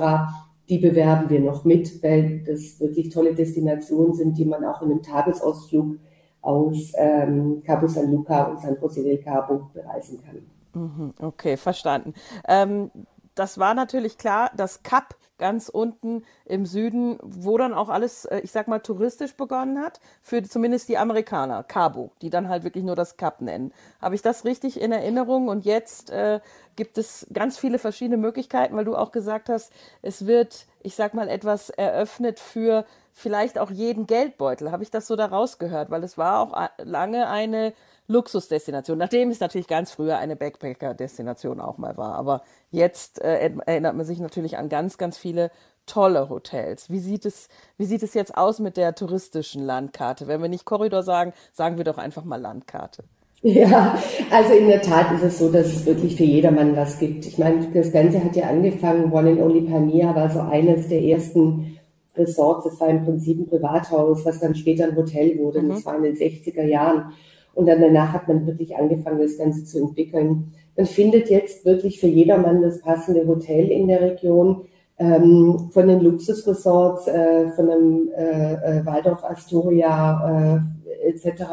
Die 0.69 0.77
bewerben 0.77 1.29
wir 1.29 1.39
noch 1.39 1.65
mit, 1.65 2.03
weil 2.03 2.43
das 2.45 2.79
wirklich 2.79 3.09
tolle 3.09 3.33
Destinationen 3.33 4.13
sind, 4.13 4.37
die 4.37 4.45
man 4.45 4.63
auch 4.65 4.81
in 4.81 4.91
einem 4.91 5.01
Tagesausflug 5.01 5.97
aus 6.41 6.93
ähm, 6.95 7.63
Cabo 7.65 7.87
San 7.87 8.11
Luca 8.11 8.43
und 8.43 8.61
San 8.61 8.75
José 8.75 9.03
del 9.03 9.17
Cabo 9.17 9.69
bereisen 9.73 10.19
kann. 10.23 10.41
Mhm, 10.73 11.13
okay, 11.19 11.57
verstanden. 11.57 12.13
Ähm, 12.47 12.91
das 13.39 13.57
war 13.57 13.73
natürlich 13.73 14.17
klar, 14.17 14.51
das 14.55 14.83
Kap 14.83 15.15
ganz 15.37 15.69
unten 15.69 16.25
im 16.43 16.65
Süden, 16.65 17.17
wo 17.21 17.57
dann 17.57 17.73
auch 17.73 17.87
alles, 17.87 18.25
äh, 18.25 18.39
ich 18.39 18.51
sag 18.51 18.67
mal, 18.67 18.79
touristisch 18.79 19.33
begonnen 19.35 19.79
hat, 19.79 20.01
für 20.21 20.43
zumindest 20.43 20.89
die 20.89 20.97
Amerikaner, 20.97 21.63
Cabo, 21.63 22.11
die 22.21 22.29
dann 22.29 22.49
halt 22.49 22.65
wirklich 22.65 22.83
nur 22.83 22.97
das 22.97 23.15
Kap 23.15 23.39
nennen. 23.39 23.71
Habe 24.01 24.15
ich 24.15 24.21
das 24.21 24.43
richtig 24.43 24.81
in 24.81 24.91
Erinnerung? 24.91 25.47
Und 25.47 25.63
jetzt 25.63 26.09
äh, 26.09 26.41
gibt 26.75 26.97
es 26.97 27.25
ganz 27.31 27.57
viele 27.57 27.79
verschiedene 27.79 28.17
Möglichkeiten, 28.17 28.75
weil 28.75 28.83
du 28.83 28.97
auch 28.97 29.13
gesagt 29.13 29.47
hast, 29.47 29.71
es 30.01 30.27
wird, 30.27 30.67
ich 30.83 30.95
sag 30.95 31.13
mal, 31.13 31.29
etwas 31.29 31.69
eröffnet 31.69 32.41
für 32.41 32.85
vielleicht 33.13 33.57
auch 33.57 33.71
jeden 33.71 34.05
Geldbeutel. 34.05 34.71
Habe 34.71 34.83
ich 34.83 34.91
das 34.91 35.07
so 35.07 35.15
da 35.15 35.27
rausgehört? 35.27 35.89
Weil 35.89 36.03
es 36.03 36.17
war 36.17 36.41
auch 36.41 36.61
äh, 36.61 36.67
lange 36.83 37.29
eine 37.29 37.73
Luxusdestination, 38.09 38.97
nachdem 38.97 39.29
es 39.29 39.39
natürlich 39.39 39.67
ganz 39.67 39.91
früher 39.91 40.17
eine 40.17 40.35
Backpacker-Destination 40.35 41.61
auch 41.61 41.77
mal 41.77 41.95
war. 41.95 42.15
Aber 42.15 42.41
jetzt 42.71 43.21
äh, 43.21 43.51
erinnert 43.65 43.95
man 43.95 44.05
sich 44.05 44.19
natürlich 44.19 44.57
an 44.57 44.67
ganz, 44.67 44.97
ganz 44.97 45.17
viele 45.17 45.51
tolle 45.85 46.27
Hotels. 46.29 46.89
Wie 46.89 46.99
sieht, 46.99 47.25
es, 47.25 47.49
wie 47.77 47.85
sieht 47.85 48.03
es 48.03 48.15
jetzt 48.15 48.35
aus 48.35 48.59
mit 48.59 48.77
der 48.77 48.95
touristischen 48.95 49.63
Landkarte? 49.63 50.27
Wenn 50.27 50.41
wir 50.41 50.49
nicht 50.49 50.65
Korridor 50.65 51.03
sagen, 51.03 51.33
sagen 51.53 51.77
wir 51.77 51.83
doch 51.83 51.97
einfach 51.97 52.23
mal 52.23 52.41
Landkarte. 52.41 53.03
Ja, 53.41 53.97
also 54.31 54.53
in 54.53 54.67
der 54.67 54.81
Tat 54.81 55.13
ist 55.13 55.23
es 55.23 55.39
so, 55.39 55.49
dass 55.49 55.67
es 55.67 55.85
wirklich 55.85 56.15
für 56.17 56.25
jedermann 56.25 56.75
was 56.75 56.99
gibt. 56.99 57.25
Ich 57.25 57.37
meine, 57.37 57.67
das 57.73 57.91
Ganze 57.91 58.23
hat 58.23 58.35
ja 58.35 58.49
angefangen, 58.49 59.13
One 59.13 59.31
and 59.31 59.41
Only 59.41 59.61
Pania 59.61 60.13
war 60.13 60.29
so 60.29 60.39
eines 60.39 60.89
der 60.89 61.01
ersten 61.01 61.79
Resorts. 62.17 62.65
Es 62.65 62.79
war 62.81 62.89
im 62.89 63.05
Prinzip 63.05 63.39
ein 63.39 63.47
Privathaus, 63.47 64.25
was 64.25 64.39
dann 64.39 64.55
später 64.55 64.85
ein 64.85 64.95
Hotel 64.95 65.37
wurde. 65.37 65.61
Mhm. 65.61 65.69
Das 65.69 65.85
war 65.85 65.95
in 65.95 66.03
den 66.03 66.15
60er 66.15 66.63
Jahren. 66.63 67.13
Und 67.59 67.65
dann 67.65 67.81
danach 67.81 68.13
hat 68.13 68.29
man 68.29 68.47
wirklich 68.47 68.77
angefangen, 68.77 69.19
das 69.19 69.37
Ganze 69.37 69.65
zu 69.65 69.79
entwickeln. 69.79 70.53
Man 70.77 70.85
findet 70.85 71.29
jetzt 71.29 71.65
wirklich 71.65 71.99
für 71.99 72.07
jedermann 72.07 72.61
das 72.61 72.79
passende 72.79 73.27
Hotel 73.27 73.69
in 73.69 73.89
der 73.89 73.99
Region, 73.99 74.61
ähm, 74.97 75.69
von 75.73 75.89
den 75.89 75.99
Luxusresorts, 75.99 77.09
äh, 77.09 77.49
von 77.49 77.69
einem 77.69 78.09
äh, 78.15 78.53
äh, 78.53 78.85
Waldorf 78.85 79.25
Astoria 79.25 80.63
äh, 81.03 81.09
etc. 81.09 81.43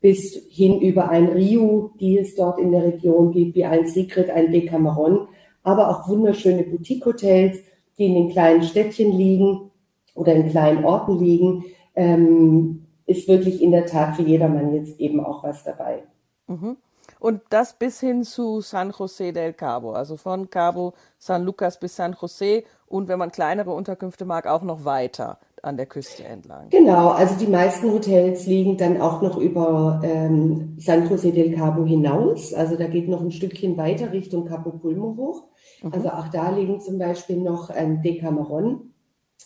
bis 0.00 0.48
hin 0.50 0.80
über 0.80 1.08
ein 1.08 1.28
Rio, 1.28 1.92
die 2.00 2.18
es 2.18 2.34
dort 2.34 2.58
in 2.58 2.72
der 2.72 2.82
Region 2.82 3.30
gibt, 3.30 3.54
wie 3.54 3.64
ein 3.64 3.86
Secret, 3.86 4.30
ein 4.30 4.50
Decameron, 4.50 5.28
aber 5.62 5.90
auch 5.90 6.08
wunderschöne 6.08 6.64
Boutique-Hotels, 6.64 7.56
die 7.98 8.06
in 8.06 8.14
den 8.14 8.30
kleinen 8.30 8.64
Städtchen 8.64 9.16
liegen 9.16 9.70
oder 10.16 10.32
in 10.32 10.50
kleinen 10.50 10.84
Orten 10.84 11.20
liegen. 11.20 11.66
Ähm, 11.94 12.86
ist 13.10 13.28
wirklich 13.28 13.60
in 13.60 13.72
der 13.72 13.86
Tat 13.86 14.16
für 14.16 14.22
jedermann 14.22 14.72
jetzt 14.74 14.98
eben 15.00 15.24
auch 15.24 15.42
was 15.42 15.64
dabei. 15.64 16.04
Mhm. 16.46 16.76
Und 17.18 17.42
das 17.50 17.74
bis 17.74 18.00
hin 18.00 18.22
zu 18.22 18.60
San 18.60 18.92
José 18.92 19.32
del 19.32 19.52
Cabo, 19.52 19.92
also 19.92 20.16
von 20.16 20.48
Cabo 20.48 20.94
San 21.18 21.44
Lucas 21.44 21.78
bis 21.78 21.96
San 21.96 22.14
José 22.14 22.64
und 22.86 23.08
wenn 23.08 23.18
man 23.18 23.30
kleinere 23.30 23.72
Unterkünfte 23.72 24.24
mag, 24.24 24.46
auch 24.46 24.62
noch 24.62 24.84
weiter 24.84 25.38
an 25.62 25.76
der 25.76 25.86
Küste 25.86 26.24
entlang. 26.24 26.70
Genau, 26.70 27.08
also 27.08 27.34
die 27.34 27.46
meisten 27.46 27.92
Hotels 27.92 28.46
liegen 28.46 28.78
dann 28.78 29.00
auch 29.00 29.20
noch 29.20 29.36
über 29.36 30.00
ähm, 30.02 30.76
San 30.78 31.08
José 31.08 31.32
del 31.32 31.54
Cabo 31.54 31.84
hinaus. 31.84 32.54
Also 32.54 32.76
da 32.76 32.86
geht 32.86 33.08
noch 33.08 33.20
ein 33.20 33.32
Stückchen 33.32 33.76
weiter 33.76 34.12
Richtung 34.12 34.46
Capo 34.46 34.70
Pulmo 34.70 35.14
hoch. 35.16 35.44
Mhm. 35.82 35.92
Also 35.92 36.08
auch 36.10 36.28
da 36.28 36.50
liegen 36.50 36.80
zum 36.80 36.98
Beispiel 36.98 37.36
noch 37.36 37.70
ähm, 37.74 38.00
Decameron 38.02 38.92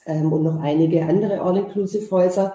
ähm, 0.06 0.32
und 0.32 0.42
noch 0.42 0.60
einige 0.60 1.04
andere 1.06 1.40
All-Inclusive-Häuser. 1.40 2.54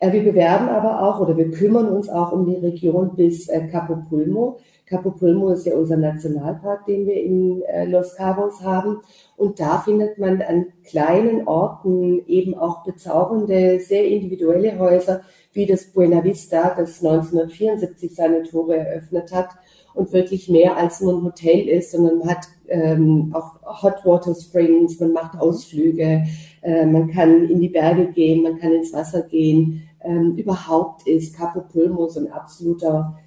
Äh, 0.00 0.12
wir 0.12 0.24
bewerben 0.24 0.68
aber 0.68 1.02
auch 1.02 1.20
oder 1.20 1.36
wir 1.36 1.50
kümmern 1.50 1.88
uns 1.88 2.08
auch 2.08 2.32
um 2.32 2.46
die 2.46 2.56
Region 2.56 3.14
bis 3.14 3.48
äh, 3.48 3.68
Capo 3.68 3.96
Pulmo. 4.08 4.58
Capo 4.86 5.12
Pulmo 5.12 5.50
ist 5.50 5.66
ja 5.66 5.76
unser 5.76 5.98
Nationalpark, 5.98 6.86
den 6.86 7.06
wir 7.06 7.22
in 7.22 7.62
äh, 7.62 7.84
Los 7.84 8.16
Cabos 8.16 8.62
haben. 8.62 9.02
Und 9.36 9.60
da 9.60 9.78
findet 9.78 10.18
man 10.18 10.40
an 10.42 10.66
kleinen 10.84 11.46
Orten 11.46 12.26
eben 12.26 12.54
auch 12.54 12.82
bezaubernde, 12.82 13.78
sehr 13.78 14.06
individuelle 14.06 14.78
Häuser, 14.78 15.20
wie 15.52 15.66
das 15.66 15.84
Buena 15.92 16.24
Vista, 16.24 16.74
das 16.76 17.04
1974 17.04 18.14
seine 18.14 18.42
Tore 18.42 18.78
eröffnet 18.78 19.32
hat 19.32 19.50
und 19.94 20.12
wirklich 20.12 20.48
mehr 20.48 20.76
als 20.76 21.00
nur 21.00 21.14
ein 21.14 21.24
Hotel 21.24 21.68
ist, 21.68 21.92
sondern 21.92 22.18
man 22.18 22.30
hat 22.30 22.46
ähm, 22.68 23.34
auch 23.34 23.82
Hot 23.82 24.06
Water 24.06 24.34
Springs, 24.34 24.98
man 25.00 25.12
macht 25.12 25.38
Ausflüge, 25.38 26.24
äh, 26.62 26.86
man 26.86 27.10
kann 27.10 27.48
in 27.48 27.60
die 27.60 27.68
Berge 27.68 28.06
gehen, 28.06 28.42
man 28.42 28.58
kann 28.58 28.72
ins 28.72 28.92
Wasser 28.92 29.22
gehen 29.22 29.89
ähm, 30.02 30.36
überhaupt 30.36 31.06
ist 31.06 31.36
Capo 31.36 31.60
Pulmo 31.60 32.08
so 32.08 32.20
ein 32.20 32.32
absoluter 32.32 33.18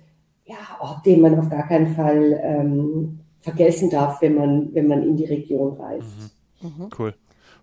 ja, 0.45 0.57
Ort, 0.79 1.05
den 1.05 1.21
man 1.21 1.39
auf 1.39 1.49
gar 1.49 1.67
keinen 1.67 1.95
Fall 1.95 2.39
ähm, 2.43 3.19
vergessen 3.39 3.89
darf, 3.89 4.21
wenn 4.21 4.35
man, 4.35 4.73
wenn 4.73 4.87
man 4.87 5.03
in 5.03 5.15
die 5.15 5.25
Region 5.25 5.73
reist. 5.73 6.33
Mhm. 6.61 6.69
Mhm. 6.69 6.89
Cool. 6.97 7.13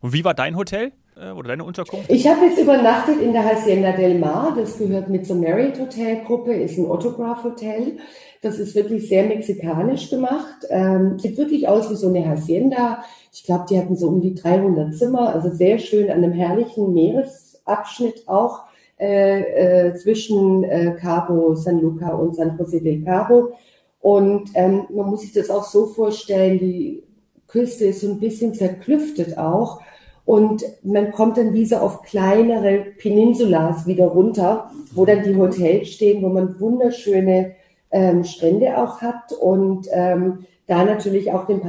Und 0.01 0.13
wie 0.13 0.25
war 0.25 0.35
dein 0.35 0.57
Hotel 0.57 0.93
äh, 1.17 1.31
oder 1.31 1.49
deine 1.49 1.65
Unterkunft? 1.65 2.11
Ich 2.11 2.27
habe 2.27 2.47
jetzt 2.47 2.59
übernachtet 2.59 3.21
in 3.21 3.33
der 3.33 3.45
Hacienda 3.45 3.93
del 3.93 4.19
Mar. 4.19 4.55
Das 4.57 4.79
gehört 4.79 5.09
mit 5.09 5.27
zur 5.27 5.37
Marriott 5.37 5.79
Hotel 5.79 6.23
Gruppe, 6.25 6.55
ist 6.55 6.79
ein 6.79 6.87
Autograph 6.87 7.45
Hotel. 7.45 7.99
Das 8.43 8.59
ist 8.59 8.75
wirklich 8.75 9.09
sehr 9.09 9.25
mexikanisch 9.25 10.09
gemacht. 10.09 10.67
Ähm, 10.71 11.19
sieht 11.19 11.37
wirklich 11.37 11.69
aus 11.69 11.91
wie 11.91 11.97
so 11.97 12.09
eine 12.09 12.27
Hacienda. 12.27 13.05
Ich 13.33 13.45
glaube, 13.45 13.67
die 13.69 13.79
hatten 13.79 13.97
so 13.97 14.09
um 14.09 14.21
die 14.21 14.35
300 14.35 14.95
Zimmer, 14.95 15.35
also 15.35 15.51
sehr 15.51 15.79
schön 15.79 16.11
an 16.11 16.19
einem 16.19 16.33
herrlichen 16.33 16.93
Meeresabschnitt 16.95 18.27
auch 18.27 18.65
äh, 19.01 19.89
äh, 19.89 19.95
zwischen 19.95 20.63
äh, 20.65 20.95
Cabo 21.01 21.55
San 21.55 21.81
Luca 21.81 22.11
und 22.11 22.37
San 22.37 22.59
José 22.59 22.83
del 22.83 23.03
Cabo. 23.03 23.53
Und 24.01 24.51
ähm, 24.55 24.85
man 24.95 25.09
muss 25.09 25.23
sich 25.23 25.33
das 25.33 25.49
auch 25.49 25.65
so 25.65 25.87
vorstellen, 25.87 26.59
die 26.59 27.03
Küste 27.49 27.87
ist 27.87 28.03
so 28.03 28.11
ein 28.11 28.21
bisschen 28.21 28.53
zerklüftet 28.55 29.39
auch. 29.39 29.81
Und 30.27 30.65
man 30.83 31.13
kommt 31.13 31.39
dann 31.39 31.55
wie 31.55 31.65
so 31.65 31.77
auf 31.77 32.03
kleinere 32.03 32.85
Peninsulas 32.99 33.87
wieder 33.87 34.07
runter, 34.07 34.71
wo 34.93 35.07
dann 35.07 35.25
die 35.25 35.37
Hotels 35.37 35.89
stehen, 35.89 36.23
wo 36.23 36.29
man 36.29 36.61
wunderschöne 36.61 37.53
ähm, 37.91 38.23
Strände 38.25 38.77
auch 38.77 39.01
hat 39.01 39.33
und 39.33 39.89
ähm, 39.93 40.41
da 40.67 40.85
natürlich 40.85 41.33
auch 41.33 41.47
dem, 41.47 41.63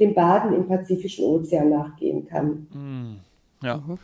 dem 0.00 0.14
Baden 0.14 0.54
im 0.54 0.66
Pazifischen 0.66 1.26
Ozean 1.26 1.68
nachgehen 1.68 2.26
kann. 2.26 2.66
Mm, 2.72 3.64
ja. 3.64 3.76
Mhm. 3.76 3.98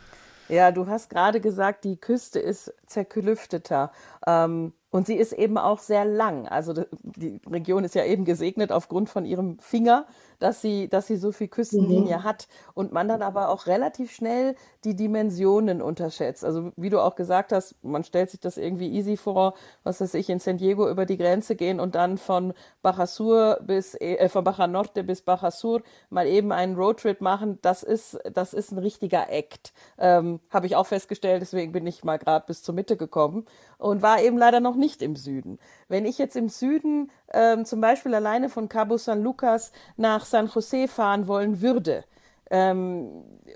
Ja, 0.49 0.71
du 0.71 0.87
hast 0.87 1.09
gerade 1.09 1.41
gesagt, 1.41 1.83
die 1.83 1.97
Küste 1.97 2.39
ist 2.39 2.73
zerklüfteter. 2.85 3.91
Ähm, 4.25 4.73
und 4.89 5.05
sie 5.05 5.15
ist 5.15 5.33
eben 5.33 5.57
auch 5.57 5.79
sehr 5.79 6.05
lang. 6.05 6.47
Also 6.47 6.73
die 7.03 7.41
Region 7.45 7.83
ist 7.83 7.95
ja 7.95 8.05
eben 8.05 8.23
gesegnet 8.23 8.71
aufgrund 8.71 9.09
von 9.09 9.25
ihrem 9.25 9.59
Finger 9.59 10.07
dass 10.39 10.61
sie, 10.61 10.87
dass 10.87 11.07
sie 11.07 11.17
so 11.17 11.31
viel 11.31 11.47
Küstenlinie 11.47 12.17
mhm. 12.17 12.23
hat 12.23 12.47
und 12.73 12.91
man 12.91 13.07
dann 13.07 13.21
aber 13.21 13.49
auch 13.49 13.67
relativ 13.67 14.11
schnell 14.11 14.55
die 14.83 14.95
Dimensionen 14.95 15.81
unterschätzt. 15.81 16.45
Also 16.45 16.71
wie 16.75 16.89
du 16.89 16.99
auch 16.99 17.15
gesagt 17.15 17.51
hast, 17.51 17.75
man 17.83 18.03
stellt 18.03 18.29
sich 18.29 18.39
das 18.39 18.57
irgendwie 18.57 18.89
easy 18.91 19.17
vor, 19.17 19.55
was 19.83 20.01
weiß 20.01 20.13
ich, 20.15 20.29
in 20.29 20.39
San 20.39 20.57
Diego 20.57 20.89
über 20.89 21.05
die 21.05 21.17
Grenze 21.17 21.55
gehen 21.55 21.79
und 21.79 21.95
dann 21.95 22.17
von 22.17 22.53
Baja 22.81 23.07
Sur 23.07 23.59
bis, 23.61 23.95
äh, 23.95 24.29
von 24.29 24.43
Baja 24.43 24.67
Norte 24.67 25.03
bis 25.03 25.21
Baja 25.21 25.51
Sur 25.51 25.81
mal 26.09 26.27
eben 26.27 26.51
einen 26.51 26.75
Roadtrip 26.75 27.21
machen. 27.21 27.59
Das 27.61 27.83
ist, 27.83 28.19
das 28.31 28.53
ist 28.53 28.71
ein 28.71 28.77
richtiger 28.77 29.29
Act. 29.29 29.73
Ähm, 29.97 30.39
Habe 30.49 30.67
ich 30.67 30.75
auch 30.75 30.87
festgestellt, 30.87 31.41
deswegen 31.41 31.71
bin 31.71 31.87
ich 31.87 32.03
mal 32.03 32.17
gerade 32.17 32.45
bis 32.45 32.63
zur 32.63 32.75
Mitte 32.75 32.97
gekommen 32.97 33.45
und 33.77 34.01
war 34.01 34.21
eben 34.21 34.37
leider 34.37 34.59
noch 34.59 34.75
nicht 34.75 35.01
im 35.01 35.15
Süden. 35.15 35.59
Wenn 35.87 36.05
ich 36.05 36.17
jetzt 36.17 36.35
im 36.35 36.49
Süden 36.49 37.11
ähm, 37.33 37.65
zum 37.65 37.81
Beispiel 37.81 38.13
alleine 38.15 38.49
von 38.49 38.69
Cabo 38.69 38.97
San 38.97 39.21
Lucas 39.23 39.71
nach 39.97 40.25
San 40.25 40.47
Jose 40.47 40.87
fahren 40.87 41.27
wollen 41.27 41.61
würde, 41.61 42.03
Ähm, 42.49 43.09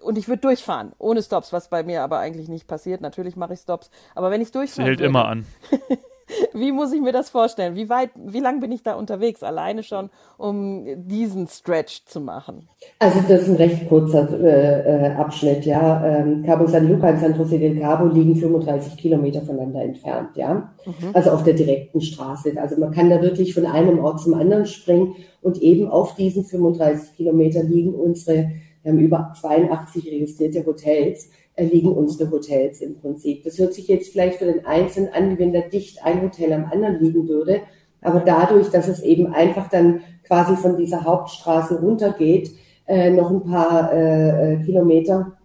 und 0.03 0.17
ich 0.17 0.27
würde 0.27 0.41
durchfahren, 0.41 0.91
ohne 0.97 1.21
Stops, 1.23 1.53
was 1.53 1.69
bei 1.69 1.81
mir 1.83 2.01
aber 2.03 2.19
eigentlich 2.19 2.49
nicht 2.49 2.67
passiert. 2.67 2.99
Natürlich 2.99 3.37
mache 3.37 3.53
ich 3.53 3.61
Stops, 3.61 3.89
aber 4.15 4.31
wenn 4.31 4.41
ich 4.41 4.51
durchfahre. 4.51 4.83
Sie 4.85 4.89
hält 4.89 4.99
würde, 4.99 5.09
immer 5.09 5.27
an. 5.29 5.45
Wie 6.53 6.71
muss 6.71 6.93
ich 6.93 7.01
mir 7.01 7.11
das 7.11 7.29
vorstellen? 7.29 7.75
Wie 7.75 7.89
weit, 7.89 8.11
wie 8.15 8.39
lang 8.39 8.59
bin 8.59 8.71
ich 8.71 8.83
da 8.83 8.95
unterwegs, 8.95 9.43
alleine 9.43 9.83
schon, 9.83 10.09
um 10.37 10.85
diesen 11.07 11.47
Stretch 11.47 12.05
zu 12.05 12.21
machen? 12.21 12.67
Also 12.99 13.19
das 13.27 13.43
ist 13.43 13.49
ein 13.49 13.55
recht 13.55 13.87
kurzer 13.87 14.27
äh, 14.39 15.07
äh 15.07 15.15
Abschnitt, 15.15 15.65
ja. 15.65 16.05
Ähm, 16.05 16.43
Cabo 16.43 16.67
San 16.67 16.87
Luca 16.87 17.09
und 17.09 17.19
San 17.19 17.33
José 17.33 17.57
del 17.57 17.79
Cabo 17.79 18.07
liegen 18.07 18.35
35 18.35 18.97
Kilometer 18.97 19.41
voneinander 19.41 19.83
entfernt, 19.83 20.29
ja. 20.35 20.71
Mhm. 20.85 21.09
Also 21.13 21.31
auf 21.31 21.43
der 21.43 21.53
direkten 21.53 22.01
Straße. 22.01 22.53
Also 22.59 22.79
man 22.79 22.91
kann 22.91 23.09
da 23.09 23.21
wirklich 23.21 23.53
von 23.53 23.65
einem 23.65 23.99
Ort 23.99 24.21
zum 24.21 24.33
anderen 24.33 24.65
springen 24.65 25.15
und 25.41 25.61
eben 25.61 25.87
auf 25.89 26.15
diesen 26.15 26.43
35 26.43 27.15
Kilometer 27.15 27.63
liegen 27.63 27.93
unsere, 27.93 28.51
wir 28.83 28.91
haben 28.91 28.99
über 28.99 29.33
82 29.39 30.05
registrierte 30.07 30.65
Hotels 30.65 31.29
liegen 31.57 31.91
unsere 31.91 32.31
Hotels 32.31 32.81
im 32.81 32.99
Prinzip. 32.99 33.43
Das 33.43 33.57
hört 33.57 33.73
sich 33.73 33.87
jetzt 33.87 34.11
vielleicht 34.11 34.37
für 34.37 34.45
den 34.45 34.65
Einzelnen 34.65 35.13
an, 35.13 35.31
wie 35.31 35.39
wenn 35.39 35.53
da 35.53 35.61
dicht 35.61 36.03
ein 36.03 36.21
Hotel 36.21 36.53
am 36.53 36.65
anderen 36.65 36.99
liegen 36.99 37.27
würde. 37.27 37.61
Aber 38.01 38.19
dadurch, 38.21 38.69
dass 38.69 38.87
es 38.87 39.01
eben 39.01 39.33
einfach 39.33 39.69
dann 39.69 40.01
quasi 40.23 40.55
von 40.55 40.77
dieser 40.77 41.03
Hauptstraße 41.03 41.81
runtergeht, 41.81 42.51
äh, 42.87 43.11
noch 43.11 43.29
ein 43.29 43.43
paar 43.43 43.93
äh, 43.93 44.53
äh 44.53 44.63
Kilometer, 44.63 45.37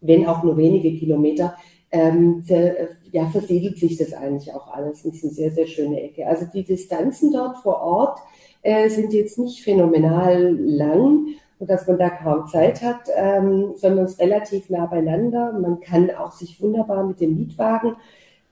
wenn 0.00 0.26
auch 0.26 0.42
nur 0.42 0.56
wenige 0.56 0.92
Kilometer, 0.98 1.54
ähm, 1.90 2.42
sehr, 2.44 2.88
ja, 3.12 3.26
versiedelt 3.26 3.78
sich 3.78 3.96
das 3.96 4.12
eigentlich 4.12 4.52
auch 4.52 4.72
alles. 4.72 5.02
Das 5.02 5.14
ist 5.14 5.24
eine 5.24 5.32
sehr, 5.32 5.50
sehr 5.52 5.66
schöne 5.66 6.02
Ecke. 6.02 6.26
Also 6.26 6.46
die 6.52 6.64
Distanzen 6.64 7.32
dort 7.32 7.58
vor 7.58 7.80
Ort 7.80 8.18
äh, 8.62 8.88
sind 8.90 9.12
jetzt 9.12 9.38
nicht 9.38 9.62
phänomenal 9.62 10.54
lang, 10.58 11.28
dass 11.60 11.86
man 11.86 11.98
da 11.98 12.10
kaum 12.10 12.46
Zeit 12.46 12.82
hat, 12.82 13.08
ähm, 13.16 13.72
sondern 13.76 14.04
es 14.04 14.18
relativ 14.18 14.70
nah 14.70 14.86
beieinander. 14.86 15.52
Man 15.52 15.80
kann 15.80 16.10
auch 16.10 16.32
sich 16.32 16.60
wunderbar 16.62 17.04
mit 17.04 17.20
dem 17.20 17.36
Mietwagen 17.36 17.96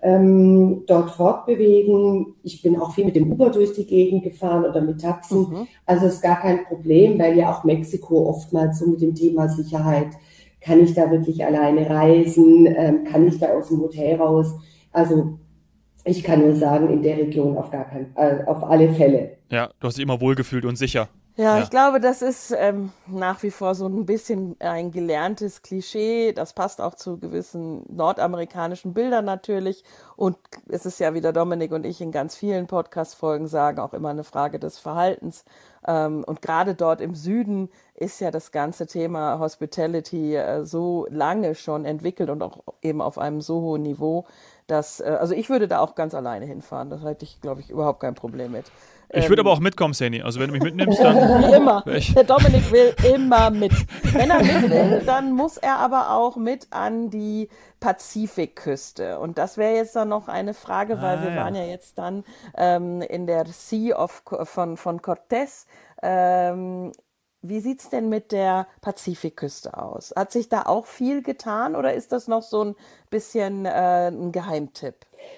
ähm, 0.03 0.85
dort 0.87 1.11
fortbewegen. 1.11 2.35
Ich 2.43 2.63
bin 2.63 2.79
auch 2.79 2.93
viel 2.95 3.07
mit 3.07 3.17
dem 3.17 3.31
Uber 3.33 3.51
durch 3.51 3.73
die 3.73 3.87
Gegend 3.87 4.25
gefahren 4.25 4.65
oder 4.65 4.81
mit 4.81 5.01
Taxen. 5.01 5.39
Mhm. 5.39 5.69
Also 5.85 6.07
ist 6.07 6.23
gar 6.23 6.41
kein 6.41 6.65
Problem, 6.65 7.19
weil 7.19 7.37
ja 7.37 7.53
auch 7.53 7.65
Mexiko 7.65 8.29
oftmals 8.29 8.79
so 8.79 8.87
mit 8.87 9.01
dem 9.01 9.15
Thema 9.15 9.49
Sicherheit, 9.49 10.09
kann 10.61 10.81
ich 10.81 10.95
da 10.95 11.11
wirklich 11.11 11.45
alleine 11.45 11.89
reisen, 11.89 12.67
ähm, 12.67 13.05
kann 13.05 13.27
ich 13.27 13.39
da 13.39 13.49
aus 13.49 13.69
dem 13.69 13.81
Hotel 13.81 14.17
raus. 14.17 14.55
Also 14.93 15.39
ich 16.05 16.23
kann 16.23 16.41
nur 16.41 16.57
sagen, 16.57 16.91
in 16.91 17.03
der 17.03 17.19
Region 17.19 17.57
auf 17.57 17.71
gar 17.71 17.85
keinen, 17.85 18.13
äh, 18.17 18.45
auf 18.47 18.65
alle 18.65 18.93
Fälle. 18.93 19.39
Ja, 19.51 19.71
du 19.81 19.87
hast 19.87 19.97
dich 19.97 20.03
immer 20.03 20.21
wohlgefühlt 20.21 20.65
und 20.65 20.77
sicher. 20.77 21.09
Ja, 21.38 21.59
ja, 21.59 21.62
ich 21.62 21.69
glaube, 21.69 22.00
das 22.00 22.23
ist 22.23 22.50
ähm, 22.57 22.93
nach 23.07 23.43
wie 23.43 23.50
vor 23.50 23.75
so 23.75 23.87
ein 23.87 24.07
bisschen 24.07 24.57
ein 24.59 24.90
gelerntes 24.90 25.61
Klischee. 25.61 26.33
Das 26.33 26.55
passt 26.55 26.81
auch 26.81 26.95
zu 26.95 27.19
gewissen 27.19 27.85
nordamerikanischen 27.95 28.95
Bildern 28.95 29.26
natürlich. 29.26 29.85
Und 30.16 30.38
es 30.69 30.87
ist 30.87 30.99
ja, 30.99 31.12
wie 31.12 31.21
der 31.21 31.35
Dominik 31.35 31.73
und 31.73 31.85
ich 31.85 32.00
in 32.00 32.11
ganz 32.11 32.37
vielen 32.37 32.66
Podcast-Folgen 32.66 33.49
sagen, 33.49 33.81
auch 33.81 33.93
immer 33.93 34.09
eine 34.09 34.25
Frage 34.25 34.59
des 34.59 34.78
Verhaltens. 34.78 35.45
Ähm, 35.87 36.25
und 36.25 36.40
gerade 36.40 36.75
dort 36.75 37.02
im 37.02 37.14
Süden 37.14 37.69
ist 37.97 38.21
ja 38.21 38.31
das 38.31 38.53
ganze 38.53 38.87
Thema 38.87 39.38
Hospitality 39.38 40.37
äh, 40.37 40.65
so 40.65 41.07
lange 41.11 41.55
schon 41.55 41.85
entwickelt 41.85 42.31
und 42.31 42.43
auch 42.43 42.61
eben 42.83 43.00
auf 43.00 43.19
einem 43.19 43.41
so 43.41 43.61
hohen 43.61 43.83
Niveau, 43.83 44.26
dass, 44.67 45.00
äh, 45.00 45.17
also 45.19 45.35
ich 45.35 45.49
würde 45.49 45.67
da 45.67 45.81
auch 45.81 45.95
ganz 45.95 46.15
alleine 46.15 46.47
hinfahren. 46.47 46.91
Das 46.91 47.03
hätte 47.03 47.25
ich, 47.25 47.41
glaube 47.41 47.61
ich, 47.61 47.71
überhaupt 47.71 48.00
kein 48.00 48.15
Problem 48.15 48.53
mit. 48.53 48.67
Ich 49.11 49.29
würde 49.29 49.41
ähm, 49.41 49.47
aber 49.47 49.57
auch 49.57 49.61
mitkommen, 49.61 49.95
Sani. 49.95 50.21
Also 50.23 50.41
wenn 50.41 50.49
du 50.49 50.55
mich 50.55 50.62
mitnimmst, 50.65 50.99
dann. 50.99 51.17
Wie 51.17 51.55
immer. 51.55 51.83
Der 51.87 52.25
Dominik 52.25 52.71
will 52.73 52.95
immer 53.15 53.50
mit. 53.50 53.73
Wenn 54.03 54.31
er 54.31 54.43
mit 54.43 54.71
will, 54.71 55.03
dann 55.07 55.33
muss 55.33 55.57
er 55.57 55.79
aber 55.79 56.11
auch 56.11 56.37
mit 56.37 56.67
an 56.71 57.09
die 57.11 57.49
Pazifikküste. 57.81 59.21
Und 59.21 59.38
das 59.38 59.57
wäre 59.57 59.75
jetzt 59.75 59.95
dann 59.95 60.09
noch 60.09 60.29
eine 60.29 60.55
Frage, 60.55 61.00
weil 61.00 61.19
ah, 61.19 61.23
wir 61.23 61.31
ja. 61.31 61.37
waren 61.37 61.55
ja 61.55 61.65
jetzt 61.65 61.99
dann 61.99 62.25
ähm, 62.57 63.00
in 63.00 63.26
der 63.26 63.47
Sea 63.47 63.97
of, 63.97 64.23
von, 64.45 64.76
von 64.76 65.00
Cortés. 65.00 65.67
Ähm, 66.03 66.93
wie 67.43 67.61
sieht 67.61 67.81
es 67.81 67.90
denn 67.90 68.09
mit 68.09 68.33
der 68.33 68.66
Pazifikküste 68.81 69.76
aus? 69.76 70.12
Hat 70.16 70.33
sich 70.33 70.49
da 70.49 70.62
auch 70.62 70.87
viel 70.87 71.23
getan 71.23 71.76
oder 71.76 71.95
ist 71.95 72.12
das 72.12 72.28
noch 72.28 72.43
so 72.43 72.64
ein 72.64 72.75
bisschen 73.11 73.66
äh, 73.66 74.09
ein 74.09 74.33
Geheimtipp? 74.33 74.95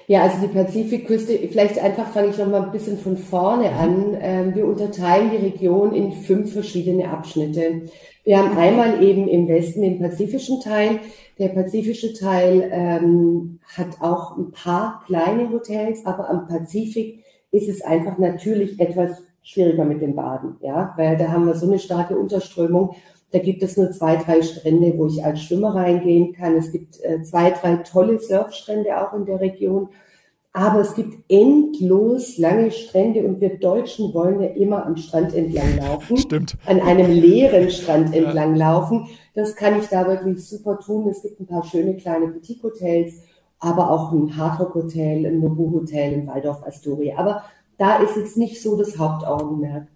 Ja, 0.06 0.22
also 0.22 0.46
die 0.46 0.52
Pazifikküste, 0.52 1.38
vielleicht 1.48 1.78
einfach 1.78 2.08
fange 2.08 2.28
ich 2.28 2.38
noch 2.38 2.46
mal 2.46 2.62
ein 2.62 2.72
bisschen 2.72 2.98
von 2.98 3.16
vorne 3.16 3.70
an. 3.70 4.16
Ähm, 4.20 4.54
wir 4.54 4.66
unterteilen 4.66 5.30
die 5.30 5.36
Region 5.36 5.94
in 5.94 6.12
fünf 6.12 6.52
verschiedene 6.52 7.10
Abschnitte. 7.10 7.82
Wir 8.24 8.38
haben 8.38 8.56
einmal 8.56 9.02
eben 9.02 9.28
im 9.28 9.48
Westen 9.48 9.82
den 9.82 10.00
pazifischen 10.00 10.60
Teil. 10.60 11.00
Der 11.38 11.48
pazifische 11.48 12.14
Teil 12.14 12.68
ähm, 12.72 13.60
hat 13.76 14.00
auch 14.00 14.36
ein 14.36 14.50
paar 14.50 15.02
kleine 15.06 15.50
Hotels, 15.50 16.04
aber 16.04 16.28
am 16.28 16.48
Pazifik 16.48 17.24
ist 17.50 17.68
es 17.68 17.82
einfach 17.82 18.18
natürlich 18.18 18.78
etwas 18.80 19.22
schwieriger 19.48 19.86
mit 19.86 20.02
dem 20.02 20.14
Baden, 20.14 20.56
ja, 20.60 20.92
weil 20.98 21.16
da 21.16 21.28
haben 21.28 21.46
wir 21.46 21.54
so 21.54 21.66
eine 21.66 21.78
starke 21.78 22.18
Unterströmung. 22.18 22.94
Da 23.30 23.38
gibt 23.38 23.62
es 23.62 23.78
nur 23.78 23.90
zwei, 23.92 24.16
drei 24.16 24.42
Strände, 24.42 24.92
wo 24.96 25.06
ich 25.06 25.24
als 25.24 25.42
Schwimmer 25.42 25.74
reingehen 25.74 26.34
kann. 26.34 26.54
Es 26.56 26.70
gibt 26.70 27.02
äh, 27.02 27.22
zwei, 27.22 27.50
drei 27.50 27.76
tolle 27.76 28.18
Surfstrände 28.18 29.00
auch 29.00 29.14
in 29.14 29.24
der 29.24 29.40
Region. 29.40 29.88
Aber 30.52 30.80
es 30.80 30.94
gibt 30.94 31.30
endlos 31.30 32.36
lange 32.36 32.70
Strände 32.70 33.22
und 33.22 33.40
wir 33.40 33.58
Deutschen 33.58 34.12
wollen 34.12 34.40
ja 34.40 34.48
immer 34.48 34.84
am 34.84 34.96
Strand 34.96 35.34
entlang 35.34 35.78
laufen. 35.78 36.16
Stimmt. 36.18 36.56
An 36.66 36.80
einem 36.80 37.10
leeren 37.10 37.70
Strand 37.70 38.14
entlang 38.14 38.54
laufen. 38.54 39.06
Das 39.34 39.56
kann 39.56 39.78
ich 39.78 39.86
da 39.88 40.06
wirklich 40.06 40.46
super 40.46 40.78
tun. 40.78 41.08
Es 41.08 41.22
gibt 41.22 41.40
ein 41.40 41.46
paar 41.46 41.64
schöne 41.64 41.96
kleine 41.96 42.28
Boutique-Hotels, 42.28 43.22
aber 43.60 43.90
auch 43.90 44.12
ein 44.12 44.36
Hardrock-Hotel, 44.36 45.24
ein 45.26 45.40
Nobu-Hotel 45.40 46.12
in 46.12 46.26
Waldorf 46.26 46.66
Astoria. 46.66 47.16
Aber 47.16 47.44
da 47.78 47.96
ist 47.98 48.16
jetzt 48.16 48.36
nicht 48.36 48.60
so 48.60 48.76
das 48.76 48.98
Hauptaugenmerk. 48.98 49.86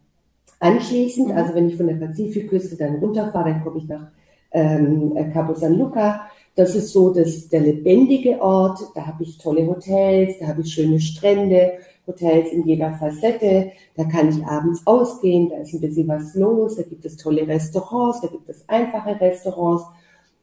Anschließend, 0.61 1.29
mhm. 1.29 1.37
also 1.37 1.55
wenn 1.55 1.68
ich 1.68 1.77
von 1.77 1.88
der 1.88 1.97
Pazifikküste 1.97 2.77
dann 2.77 2.97
runterfahre, 2.97 3.51
dann 3.51 3.64
komme 3.64 3.79
ich 3.79 3.88
nach 3.88 4.07
ähm, 4.53 5.12
Cabo 5.33 5.55
San 5.55 5.77
Luca. 5.79 6.23
Das 6.55 6.75
ist 6.75 6.92
so 6.92 7.12
das, 7.12 7.49
der 7.49 7.61
lebendige 7.61 8.40
Ort. 8.40 8.79
Da 8.95 9.07
habe 9.07 9.25
ich 9.25 9.38
tolle 9.38 9.66
Hotels, 9.66 10.38
da 10.38 10.49
habe 10.49 10.61
ich 10.61 10.73
schöne 10.73 11.01
Strände, 11.01 11.73
Hotels 12.07 12.53
in 12.53 12.66
jeder 12.66 12.92
Facette. 12.92 13.73
Da 13.97 14.05
kann 14.05 14.29
ich 14.29 14.45
abends 14.45 14.87
ausgehen, 14.87 15.51
da 15.51 15.57
ist 15.57 15.73
ein 15.73 15.81
bisschen 15.81 16.09
was 16.09 16.35
los, 16.35 16.77
da 16.77 16.83
gibt 16.83 17.05
es 17.05 17.16
tolle 17.16 17.47
Restaurants, 17.47 18.21
da 18.21 18.29
gibt 18.29 18.49
es 18.49 18.68
einfache 18.68 19.21
Restaurants. 19.21 19.85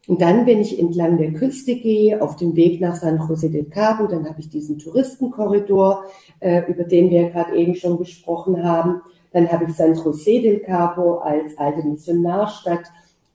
Und 0.08 0.22
dann, 0.22 0.46
wenn 0.46 0.60
ich 0.60 0.80
entlang 0.80 1.18
der 1.18 1.34
Küste 1.34 1.76
gehe, 1.76 2.22
auf 2.22 2.36
dem 2.36 2.56
Weg 2.56 2.82
nach 2.82 2.96
San 2.96 3.20
José 3.20 3.50
del 3.50 3.66
Cabo, 3.66 4.08
dann 4.08 4.28
habe 4.28 4.40
ich 4.40 4.50
diesen 4.50 4.80
Touristenkorridor, 4.80 6.04
äh, 6.40 6.64
über 6.72 6.84
den 6.84 7.10
wir 7.12 7.30
gerade 7.30 7.56
eben 7.56 7.76
schon 7.76 7.98
gesprochen 7.98 8.64
haben. 8.64 9.02
Dann 9.32 9.52
habe 9.52 9.66
ich 9.66 9.74
San 9.74 9.94
José 9.94 10.42
del 10.42 10.60
Cabo 10.62 11.18
als 11.18 11.58
alte 11.58 11.88
Missionarstadt. 11.88 12.86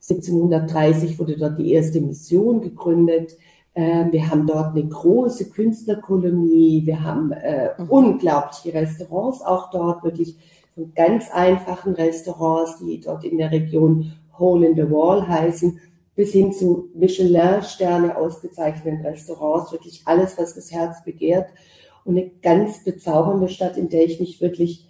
1730 0.01 1.19
wurde 1.19 1.37
dort 1.37 1.59
die 1.59 1.73
erste 1.73 2.01
Mission 2.01 2.61
gegründet. 2.61 3.37
Äh, 3.75 4.07
wir 4.11 4.31
haben 4.31 4.47
dort 4.47 4.75
eine 4.75 4.87
große 4.87 5.51
Künstlerkolonie. 5.51 6.83
Wir 6.85 7.03
haben 7.03 7.33
äh, 7.33 7.71
mhm. 7.79 7.89
unglaubliche 7.89 8.75
Restaurants 8.75 9.43
auch 9.43 9.71
dort, 9.71 10.03
wirklich 10.03 10.37
von 10.75 10.93
ganz 10.95 11.31
einfachen 11.33 11.95
Restaurants, 11.95 12.79
die 12.79 13.01
dort 13.01 13.25
in 13.25 13.39
der 13.39 13.51
Region 13.51 14.13
Hole 14.39 14.67
in 14.67 14.75
the 14.75 14.91
Wall 14.91 15.27
heißen, 15.27 15.79
bis 16.17 16.33
hin 16.33 16.53
zu 16.53 16.91
Michelin-Sterne 16.95 18.17
ausgezeichneten 18.17 19.05
Restaurants. 19.05 19.73
Wirklich 19.73 20.03
alles, 20.05 20.39
was 20.39 20.55
das 20.55 20.71
Herz 20.71 21.05
begehrt. 21.05 21.49
Und 22.05 22.17
eine 22.17 22.31
ganz 22.43 22.85
bezaubernde 22.85 23.49
Stadt, 23.49 23.77
in 23.77 23.89
der 23.89 24.05
ich 24.05 24.21
mich 24.21 24.41
wirklich 24.41 24.87